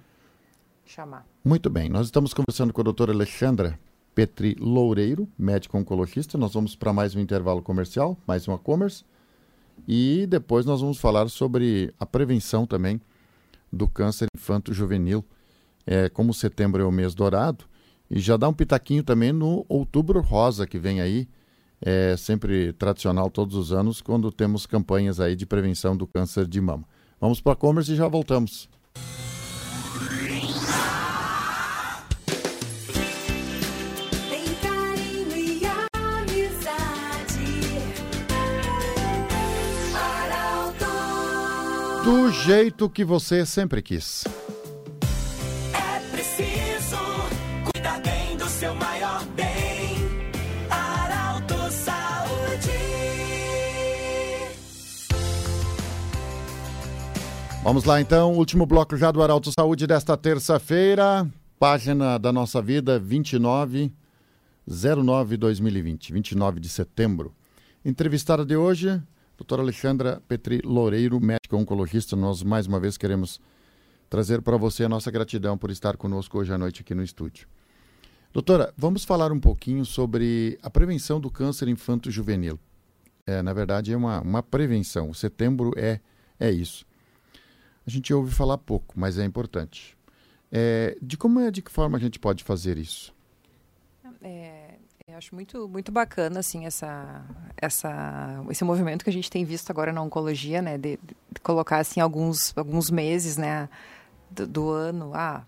[0.85, 1.26] chamar.
[1.42, 1.88] Muito bem.
[1.88, 3.81] Nós estamos conversando com a doutora Alexandra
[4.14, 6.37] Petri Loureiro, médico oncologista.
[6.37, 9.02] Nós vamos para mais um intervalo comercial, mais uma commerce.
[9.88, 13.00] E depois nós vamos falar sobre a prevenção também
[13.72, 15.24] do câncer infanto-juvenil.
[15.87, 17.64] É, como setembro é o mês dourado,
[18.11, 21.26] e já dá um pitaquinho também no outubro rosa que vem aí,
[21.82, 26.60] é sempre tradicional todos os anos, quando temos campanhas aí de prevenção do câncer de
[26.60, 26.84] mama.
[27.20, 28.68] Vamos para a commerce e já voltamos.
[42.04, 44.24] do jeito que você sempre quis.
[45.72, 46.98] É preciso
[47.72, 49.01] cuidar bem do seu maior
[57.62, 62.98] Vamos lá então, último bloco já do Arauto Saúde desta terça-feira, página da nossa vida
[62.98, 63.92] 29
[64.67, 67.33] 09 2020, 29 de setembro.
[67.85, 69.00] Entrevistada de hoje,
[69.38, 73.40] Doutora Alexandra Petri Loureiro, médica oncologista, nós mais uma vez queremos
[74.10, 77.46] trazer para você a nossa gratidão por estar conosco hoje à noite aqui no estúdio.
[78.33, 82.58] Doutora, vamos falar um pouquinho sobre a prevenção do câncer infanto-juvenil.
[83.25, 85.10] É, na verdade, é uma, uma prevenção.
[85.10, 86.00] O setembro é,
[86.40, 86.85] é isso.
[87.87, 89.96] A gente ouve falar pouco, mas é importante.
[90.50, 93.14] É, de como é, de que forma a gente pode fazer isso?
[94.22, 94.76] É,
[95.08, 97.24] eu acho muito, muito bacana assim essa,
[97.56, 100.98] essa, esse movimento que a gente tem visto agora na oncologia, né, de,
[101.30, 103.68] de colocar assim alguns, alguns meses, né,
[104.30, 105.44] do, do ano, ah,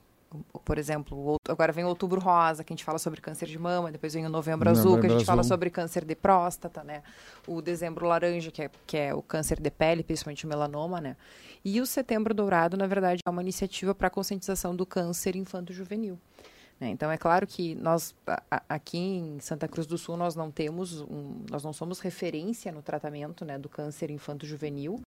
[0.65, 3.91] por exemplo, agora vem o outubro rosa, que a gente fala sobre câncer de mama,
[3.93, 5.27] depois vem o novembro, azul, que a gente azul.
[5.27, 7.03] fala sobre câncer de próstata, né?
[7.47, 11.17] O dezembro laranja, que é, que é o câncer de pele, principalmente o melanoma, né?
[11.65, 16.19] E o setembro dourado, na verdade, é uma iniciativa para a conscientização do câncer infanto-juvenil.
[16.81, 16.89] Né?
[16.89, 18.15] Então, é claro que nós,
[18.69, 22.83] aqui em Santa Cruz do Sul, nós não temos, um, nós não somos referência no
[22.83, 25.01] tratamento né, do câncer infanto-juvenil,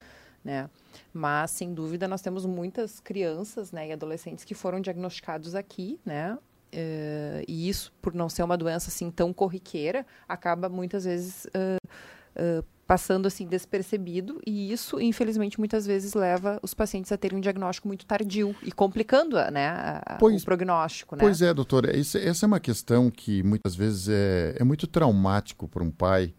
[0.46, 0.70] né?
[1.12, 6.38] Mas, sem dúvida, nós temos muitas crianças né, e adolescentes que foram diagnosticados aqui, né?
[6.74, 11.88] Uh, e isso, por não ser uma doença assim tão corriqueira, acaba muitas vezes uh,
[12.36, 17.42] uh, passando assim despercebido e isso, infelizmente, muitas vezes leva os pacientes a terem um
[17.42, 19.70] diagnóstico muito tardio e complicando né,
[20.06, 21.16] a, pois, o prognóstico.
[21.16, 21.22] Né?
[21.22, 25.70] Pois é, doutora, isso, essa é uma questão que muitas vezes é, é muito traumático
[25.70, 26.34] para um pai,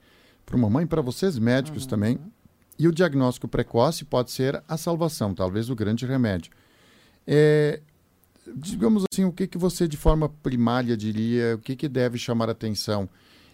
[0.45, 1.89] para uma mãe, para vocês médicos uhum.
[1.89, 2.19] também,
[2.79, 6.53] e o diagnóstico precoce pode ser a salvação, talvez o grande remédio.
[7.27, 7.81] É,
[8.55, 12.51] digamos assim, o que, que você, de forma primária, diria, o que, que deve chamar
[12.51, 13.09] atenção?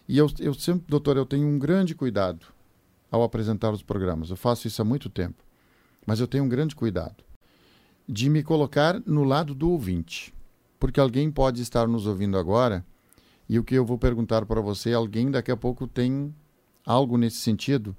[0.08, 2.46] E eu, eu sempre, doutor, eu tenho um grande cuidado
[3.10, 4.30] ao apresentar os programas.
[4.30, 5.44] Eu faço isso há muito tempo.
[6.06, 7.22] Mas eu tenho um grande cuidado
[8.08, 10.34] de me colocar no lado do ouvinte.
[10.80, 12.84] Porque alguém pode estar nos ouvindo agora
[13.48, 16.34] e o que eu vou perguntar para você, alguém daqui a pouco tem
[16.84, 17.96] algo nesse sentido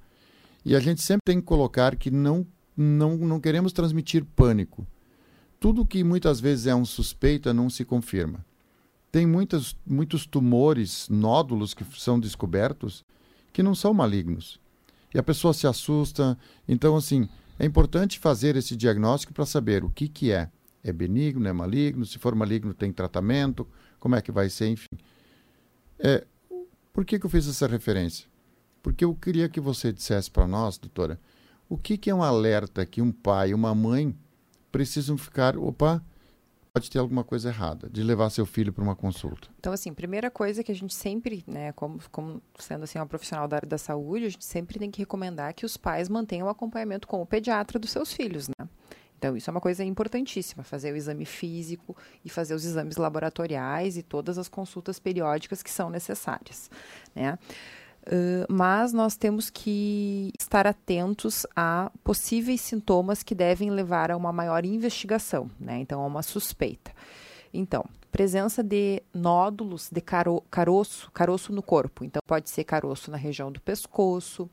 [0.66, 2.46] e a gente sempre tem que colocar que não,
[2.76, 4.88] não, não queremos transmitir pânico.
[5.60, 8.46] Tudo que muitas vezes é um suspeita não se confirma.
[9.12, 13.06] Tem muitas, muitos tumores, nódulos que são descobertos
[13.52, 14.60] que não são malignos.
[15.14, 16.38] E a pessoa se assusta.
[16.68, 20.50] Então, assim, é importante fazer esse diagnóstico para saber o que, que é.
[20.84, 22.06] É benigno, é maligno?
[22.06, 23.68] Se for maligno, tem tratamento?
[24.00, 24.68] Como é que vai ser?
[24.68, 24.98] Enfim.
[26.00, 26.26] É,
[26.92, 28.28] por que, que eu fiz essa referência?
[28.84, 31.18] Porque eu queria que você dissesse para nós, doutora,
[31.70, 34.14] o que, que é um alerta que um pai e uma mãe
[34.70, 36.04] precisam ficar, opa,
[36.74, 39.48] pode ter alguma coisa errada, de levar seu filho para uma consulta?
[39.58, 43.48] Então, assim, primeira coisa que a gente sempre, né, como, como sendo assim uma profissional
[43.48, 46.50] da área da saúde, a gente sempre tem que recomendar que os pais mantenham o
[46.50, 48.68] acompanhamento com o pediatra dos seus filhos, né?
[49.18, 53.96] Então, isso é uma coisa importantíssima, fazer o exame físico e fazer os exames laboratoriais
[53.96, 56.70] e todas as consultas periódicas que são necessárias,
[57.16, 57.40] né?
[58.06, 64.34] Uh, mas nós temos que estar atentos a possíveis sintomas que devem levar a uma
[64.34, 65.78] maior investigação, né?
[65.80, 66.92] então a uma suspeita.
[67.54, 72.04] Então, presença de nódulos de caro caroço, caroço no corpo.
[72.04, 74.50] Então, pode ser caroço na região do pescoço,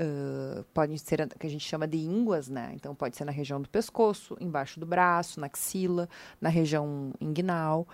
[0.00, 2.72] uh, pode ser que a gente chama de ínguas, né?
[2.74, 6.08] Então, pode ser na região do pescoço, embaixo do braço, na axila,
[6.40, 7.86] na região inguinal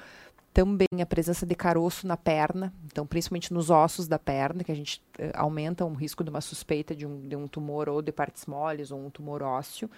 [0.56, 4.74] também a presença de caroço na perna, então principalmente nos ossos da perna, que a
[4.74, 8.10] gente uh, aumenta o risco de uma suspeita de um, de um tumor ou de
[8.10, 9.90] partes moles ou um tumor ósseo.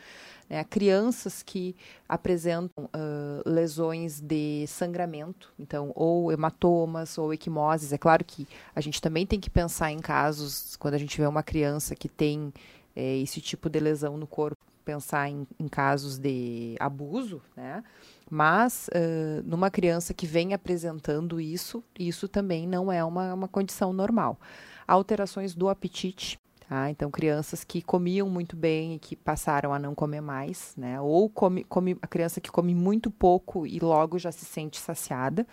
[0.51, 0.65] Né?
[0.65, 1.77] Crianças que
[2.09, 7.93] apresentam uh, lesões de sangramento, então ou hematomas ou equimoses.
[7.93, 8.45] É claro que
[8.75, 12.09] a gente também tem que pensar em casos quando a gente vê uma criança que
[12.09, 12.53] tem
[12.97, 17.85] é, esse tipo de lesão no corpo, pensar em, em casos de abuso, né?
[18.31, 23.93] Mas, uh, numa criança que vem apresentando isso, isso também não é uma, uma condição
[23.93, 24.39] normal.
[24.87, 26.91] Alterações do apetite, tá?
[26.91, 31.01] Então, crianças que comiam muito bem e que passaram a não comer mais, né?
[31.01, 35.47] Ou come, come, a criança que come muito pouco e logo já se sente saciada.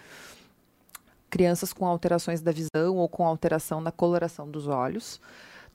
[1.30, 5.20] Crianças com alterações da visão ou com alteração na coloração dos olhos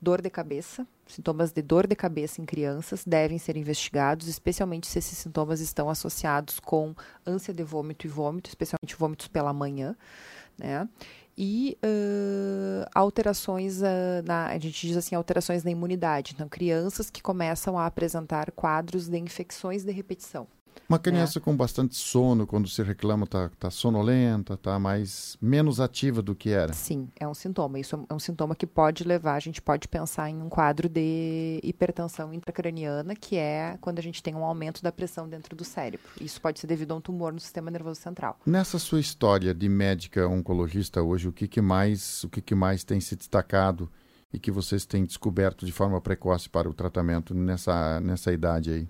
[0.01, 0.87] Dor de cabeça.
[1.11, 5.91] Sintomas de dor de cabeça em crianças devem ser investigados, especialmente se esses sintomas estão
[5.91, 6.95] associados com
[7.27, 9.97] ânsia de vômito e vômito, especialmente vômitos pela manhã,
[10.59, 10.89] né?
[11.37, 16.33] E uh, alterações, uh, na, a gente diz assim, alterações na imunidade.
[16.35, 20.47] Então, crianças que começam a apresentar quadros de infecções de repetição.
[20.91, 21.41] Uma criança é.
[21.41, 26.51] com bastante sono, quando se reclama, está tá sonolenta, está mais menos ativa do que
[26.51, 26.73] era.
[26.73, 27.79] Sim, é um sintoma.
[27.79, 31.61] Isso é um sintoma que pode levar, a gente pode pensar em um quadro de
[31.63, 36.09] hipertensão intracraniana, que é quando a gente tem um aumento da pressão dentro do cérebro.
[36.21, 38.41] Isso pode ser devido a um tumor no sistema nervoso central.
[38.45, 42.83] Nessa sua história de médica oncologista hoje, o que, que mais, o que, que mais
[42.83, 43.89] tem se destacado
[44.33, 48.89] e que vocês têm descoberto de forma precoce para o tratamento nessa, nessa idade aí?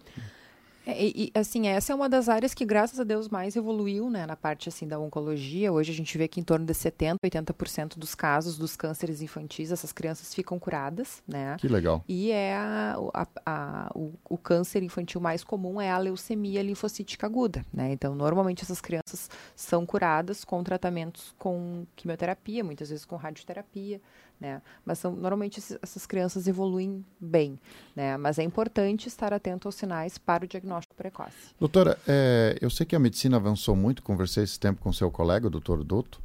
[0.87, 4.27] É, e, assim, essa é uma das áreas que, graças a Deus, mais evoluiu, né,
[4.27, 5.73] na parte, assim, da oncologia.
[5.73, 9.71] Hoje a gente vê que em torno de 70%, 80% dos casos dos cânceres infantis,
[9.71, 11.57] essas crianças ficam curadas, né?
[11.59, 12.03] Que legal.
[12.09, 17.27] E é a, a, a, o, o, câncer infantil mais comum é a leucemia linfocítica
[17.27, 17.93] aguda, né?
[17.93, 24.01] Então, normalmente essas crianças são curadas com tratamentos com quimioterapia, muitas vezes com radioterapia,
[24.41, 24.63] né?
[24.85, 27.59] Mas são, normalmente essas crianças evoluem bem,
[27.95, 28.17] né?
[28.17, 31.55] Mas é importante estar atento aos sinais para o diagnóstico precoce.
[31.59, 35.47] Doutora, é, eu sei que a medicina avançou muito, conversei esse tempo com seu colega,
[35.47, 36.23] o doutor Douto,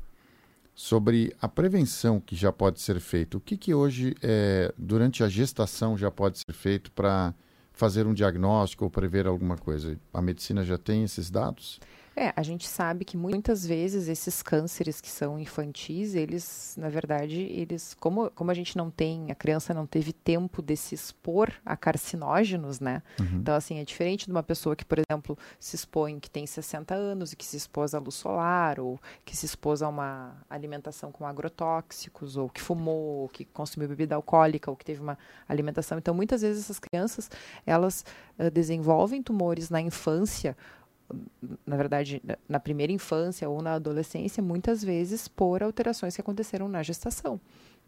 [0.74, 3.38] sobre a prevenção que já pode ser feita.
[3.38, 7.34] O que, que hoje, é, durante a gestação, já pode ser feito para
[7.72, 9.98] fazer um diagnóstico ou prever alguma coisa?
[10.14, 11.80] A medicina já tem esses dados?
[12.18, 17.42] É, a gente sabe que muitas vezes esses cânceres que são infantis, eles, na verdade,
[17.42, 21.52] eles, como, como a gente não tem, a criança não teve tempo de se expor
[21.66, 23.04] a carcinógenos, né?
[23.20, 23.40] Uhum.
[23.40, 26.96] Então, assim, é diferente de uma pessoa que, por exemplo, se expõe, que tem 60
[26.96, 31.12] anos e que se expôs à luz solar, ou que se expôs a uma alimentação
[31.12, 35.18] com agrotóxicos, ou que fumou, ou que consumiu bebida alcoólica, ou que teve uma
[35.50, 35.98] alimentação.
[35.98, 37.30] Então, muitas vezes essas crianças,
[37.66, 38.06] elas
[38.40, 40.56] uh, desenvolvem tumores na infância
[41.66, 46.82] na verdade, na primeira infância ou na adolescência, muitas vezes por alterações que aconteceram na
[46.84, 47.40] gestação.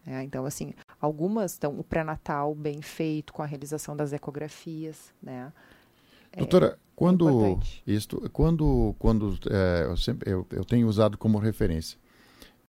[0.06, 5.52] É, então, assim, algumas, então, o pré-natal bem feito, com a realização das ecografias, né?
[6.32, 11.38] É, Doutora, é quando isto, quando, quando é, eu, sempre, eu, eu tenho usado como
[11.38, 12.00] referência,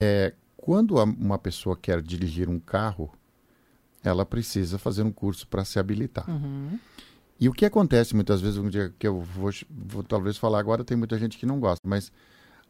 [0.01, 3.13] é, quando uma pessoa quer dirigir um carro,
[4.03, 6.29] ela precisa fazer um curso para se habilitar.
[6.31, 6.79] Uhum.
[7.39, 10.85] E o que acontece muitas vezes, um dia que eu vou, vou, talvez falar agora,
[10.85, 12.11] tem muita gente que não gosta, mas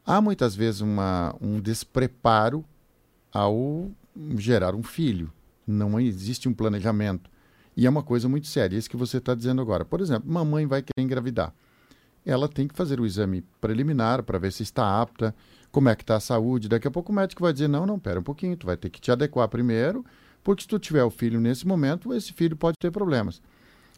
[0.04, 2.64] há muitas vezes uma, um despreparo
[3.32, 3.90] ao
[4.36, 5.32] gerar um filho.
[5.66, 7.30] Não existe um planejamento.
[7.76, 9.84] E é uma coisa muito séria, isso que você está dizendo agora.
[9.84, 11.52] Por exemplo, mamãe vai querer engravidar.
[12.24, 15.34] Ela tem que fazer o exame preliminar para ver se está apta,
[15.70, 16.68] como é que está a saúde.
[16.68, 18.88] Daqui a pouco o médico vai dizer, não, não, pera um pouquinho, tu vai ter
[18.88, 20.04] que te adequar primeiro,
[20.42, 23.42] porque se tu tiver o filho nesse momento, esse filho pode ter problemas.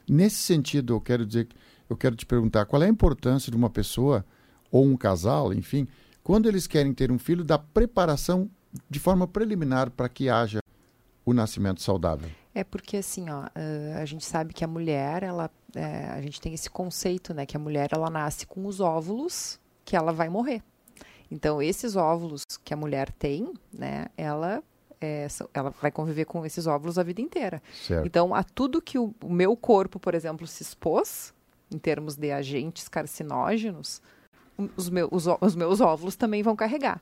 [0.09, 1.49] Nesse sentido, eu quero dizer,
[1.89, 4.25] eu quero te perguntar qual é a importância de uma pessoa
[4.71, 5.87] ou um casal, enfim,
[6.23, 8.51] quando eles querem ter um filho, da preparação
[8.89, 10.61] de forma preliminar para que haja
[11.25, 12.31] o nascimento saudável.
[12.55, 13.45] É porque assim, ó,
[14.01, 17.57] a gente sabe que a mulher, ela, é, a gente tem esse conceito, né, que
[17.57, 20.63] a mulher ela nasce com os óvulos que ela vai morrer.
[21.31, 24.63] Então, esses óvulos que a mulher tem, né, ela
[25.01, 27.63] é, ela vai conviver com esses óvulos a vida inteira.
[27.87, 28.07] Certo.
[28.07, 31.33] Então, a tudo que o, o, meu corpo, por exemplo, se expôs,
[31.71, 34.01] em termos de agentes carcinógenos,
[34.77, 37.01] os, meu, os, os meus óvulos também vão carregar.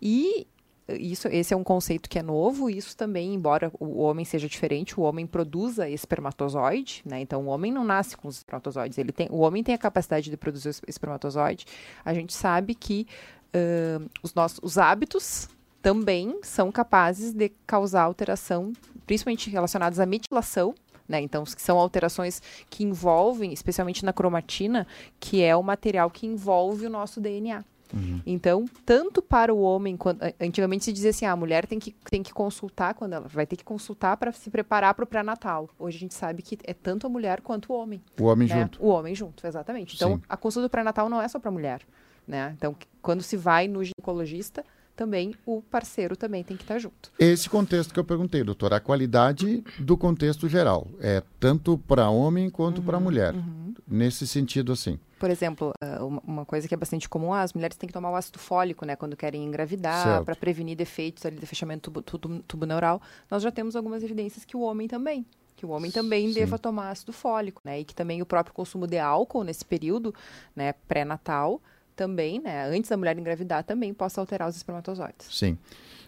[0.00, 0.46] E
[0.88, 2.68] isso, esse é um conceito que é novo.
[2.68, 7.20] Isso também, embora o homem seja diferente, o homem produza espermatozoide, né?
[7.20, 8.98] Então, o homem não nasce com os espermatozoides.
[8.98, 11.64] Ele tem, o homem tem a capacidade de produzir espermatozoide.
[12.04, 13.06] A gente sabe que
[13.54, 15.48] uh, os nossos os hábitos
[15.82, 18.72] também são capazes de causar alteração,
[19.06, 20.74] principalmente relacionadas à metilação,
[21.08, 21.20] né?
[21.20, 24.86] Então, são alterações que envolvem, especialmente na cromatina,
[25.18, 27.64] que é o material que envolve o nosso DNA.
[27.92, 28.22] Uhum.
[28.24, 31.92] Então, tanto para o homem, quando, antigamente se dizia assim, ah, a mulher tem que,
[32.08, 35.68] tem que consultar quando ela vai ter que consultar para se preparar para o pré-natal.
[35.78, 38.00] Hoje a gente sabe que é tanto a mulher quanto o homem.
[38.20, 38.60] O homem né?
[38.60, 38.80] junto.
[38.80, 39.96] O homem junto, exatamente.
[39.96, 40.22] Então, Sim.
[40.28, 41.80] a consulta do pré-natal não é só para a mulher,
[42.26, 42.54] né?
[42.56, 44.64] Então, quando se vai no ginecologista,
[45.00, 47.10] também o parceiro também tem que estar junto.
[47.18, 52.50] Esse contexto que eu perguntei, doutora, a qualidade do contexto geral, é tanto para homem
[52.50, 53.72] quanto uhum, para mulher, uhum.
[53.88, 55.00] nesse sentido assim.
[55.18, 58.14] Por exemplo, ah, uma coisa que é bastante comum, as mulheres têm que tomar o
[58.14, 62.66] ácido fólico, né, quando querem engravidar, para prevenir defeitos ali de fechamento tubo, tubo, tubo
[62.66, 63.00] neural.
[63.30, 65.24] Nós já temos algumas evidências que o homem também
[65.56, 66.34] que o homem também Sim.
[66.34, 67.80] deva tomar ácido fólico, né?
[67.80, 70.14] E que também o próprio consumo de álcool nesse período,
[70.56, 71.60] né, pré-natal,
[72.00, 75.26] também, né, antes da mulher engravidar, também possa alterar os espermatozoides.
[75.30, 75.58] Sim.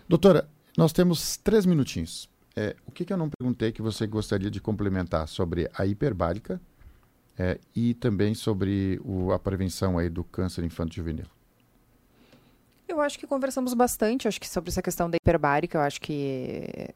[0.09, 2.31] Doutora, nós temos três minutinhos.
[2.57, 6.59] É, o que, que, eu não perguntei que você gostaria de complementar sobre a hiperbárica
[7.39, 11.27] é, e também sobre o, a prevenção aí do câncer infanto-juvenil?
[12.89, 16.89] Eu acho que conversamos bastante, acho que sobre essa questão da hiperbárica, eu acho que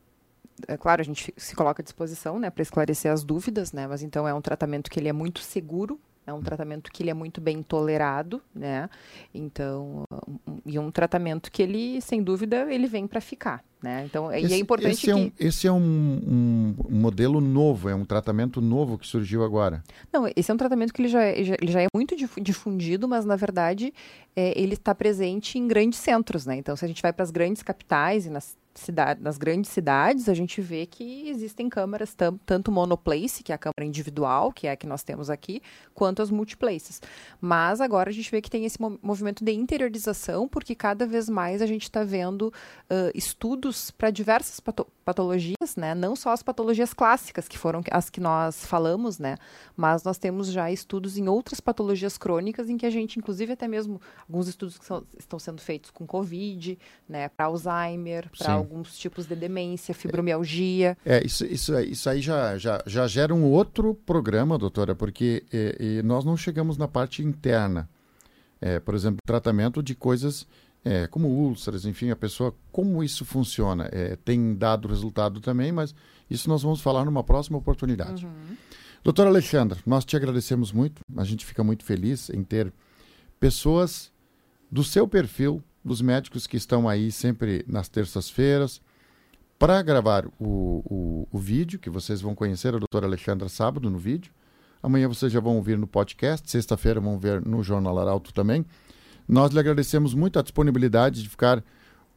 [0.67, 4.03] é claro, a gente se coloca à disposição, né, para esclarecer as dúvidas, né, mas
[4.03, 7.15] então é um tratamento que ele é muito seguro, é um tratamento que ele é
[7.15, 8.91] muito bem tolerado, né?
[9.33, 10.03] Então,
[10.47, 14.05] um, e um tratamento que ele, sem dúvida, ele vem para ficar, né?
[14.05, 15.45] Então, esse, e é importante esse é um, que...
[15.45, 19.85] Esse é um, um, modelo novo, é um tratamento novo que surgiu agora.
[20.13, 23.07] Não, esse é um tratamento que ele já, é, já ele já é muito difundido,
[23.07, 23.95] mas, na verdade,
[24.37, 26.57] é, ele está presente em grandes centros, né?
[26.57, 30.29] Então, se a gente vai para as grandes capitais e nas cidade, nas grandes cidades,
[30.29, 32.15] a gente vê que existem câmaras
[32.45, 35.63] tanto monoplace, que é a câmara individual, que é a que nós temos aqui,
[35.95, 37.01] quanto as multiplaces.
[37.41, 41.63] Mas agora a gente vê que tem esse movimento de interiorização, porque cada vez mais
[41.63, 45.95] a gente está vendo uh, estudos para diversas pato patologias, né?
[45.95, 49.37] Não só as patologias clássicas, que foram as que nós falamos, né?
[49.77, 53.69] Mas nós temos já estudos em outras patologias crônicas, em que a gente, inclusive até
[53.69, 57.29] mesmo alguns estudos que são, estão sendo feitos com Covid, né?
[57.29, 60.97] Para Alzheimer, para alguns tipos de demência, fibromialgia.
[61.05, 66.03] É, isso, isso, isso aí já, já, já gera um outro programa, doutora, porque é,
[66.03, 67.89] nós não chegamos na parte interna.
[68.61, 70.47] É, por exemplo, tratamento de coisas
[70.87, 73.89] é, como úlceras, enfim, a pessoa, como isso funciona.
[73.91, 75.95] É, tem dado resultado também, mas
[76.31, 78.25] isso nós vamos falar numa próxima oportunidade.
[78.25, 78.57] Uhum.
[79.03, 82.73] Doutora Alexandra, nós te agradecemos muito, a gente fica muito feliz em ter
[83.39, 84.13] pessoas
[84.71, 88.81] do seu perfil, dos médicos que estão aí sempre nas terças-feiras,
[89.59, 93.99] para gravar o, o, o, vídeo, que vocês vão conhecer a doutora Alexandra sábado no
[93.99, 94.33] vídeo.
[94.83, 98.67] Amanhã vocês já vão ouvir no podcast, sexta-feira vão ver no Jornal Arauto também.
[99.27, 101.65] Nós lhe agradecemos muito a disponibilidade de ficar,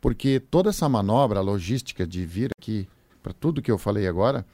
[0.02, 2.88] porque toda essa manobra, a logística de vir aqui
[3.24, 4.46] para tudo que eu falei agora,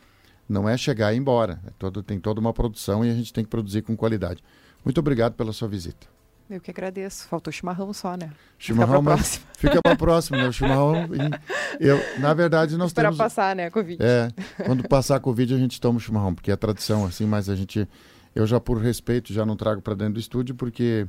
[0.48, 1.60] não é chegar e ir embora.
[1.66, 4.44] É todo, tem toda uma produção e a gente tem que produzir com qualidade.
[4.84, 6.15] Muito obrigado pela sua visita.
[6.50, 7.28] Eu que agradeço.
[7.28, 8.32] Faltou chimarrão só, né?
[8.60, 9.46] Chimarrão, fica para próxima.
[9.58, 10.48] Fica para próxima, né?
[10.48, 11.10] O chimarrão.
[11.80, 13.18] Eu, na verdade, nós Para temos.
[13.18, 14.02] Para passar, né, a Covid.
[14.02, 14.30] É.
[14.64, 17.56] Quando passar a Covid, a gente toma o chimarrão, porque é tradição, assim, mas a
[17.56, 17.88] gente.
[18.36, 21.08] Eu já, por respeito, já não trago para dentro do estúdio, porque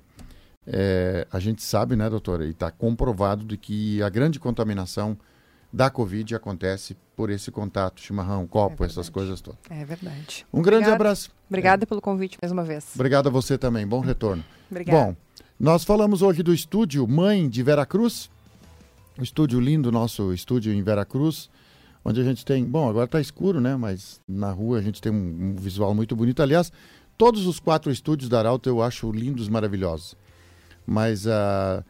[0.67, 5.19] é, a gente sabe, né, doutora, e está comprovado de que a grande contaminação
[5.73, 9.59] da Covid acontece por esse contato, chimarrão, copo, é essas coisas todas.
[9.71, 10.47] É verdade.
[10.53, 11.31] Um grande abraço.
[11.49, 11.87] Obrigada é.
[11.87, 12.87] pelo convite mais uma vez.
[12.95, 13.87] Obrigado a você também.
[13.87, 14.45] Bom retorno.
[14.71, 14.99] Obrigada.
[14.99, 15.17] Bom,
[15.59, 18.31] nós falamos hoje do estúdio Mãe de Veracruz,
[19.19, 21.49] o estúdio lindo, nosso estúdio em Veracruz,
[22.05, 25.11] onde a gente tem, bom, agora está escuro, né, mas na rua a gente tem
[25.11, 26.43] um, um visual muito bonito.
[26.43, 26.71] Aliás,
[27.17, 30.15] todos os quatro estúdios da Arauto eu acho lindos, maravilhosos.
[30.87, 31.83] Mas uh,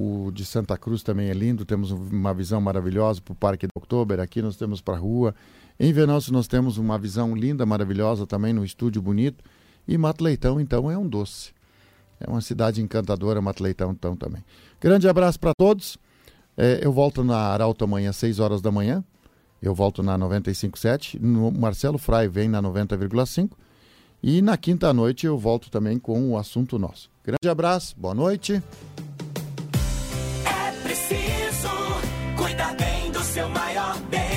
[0.00, 3.72] o de Santa Cruz também é lindo, temos uma visão maravilhosa para o Parque de
[3.74, 5.34] Outubro, aqui nós temos para a rua.
[5.78, 9.44] Em Venâncio nós temos uma visão linda, maravilhosa também no estúdio bonito.
[9.86, 11.52] E Mato Leitão, então, é um doce.
[12.18, 14.42] É uma cidade encantadora, Matleitão, então, também.
[14.80, 15.98] Grande abraço para todos.
[16.56, 19.04] É, eu volto na Arauto amanhã, às 6 horas da manhã.
[19.60, 21.20] Eu volto na 95.7.
[21.20, 23.50] No Marcelo Frai vem na 90,5.
[24.22, 27.10] E na quinta noite eu volto também com o assunto nosso.
[27.22, 28.62] Grande abraço, boa noite
[31.10, 31.68] preciso
[32.36, 34.29] cuidar bem do seu maior bem.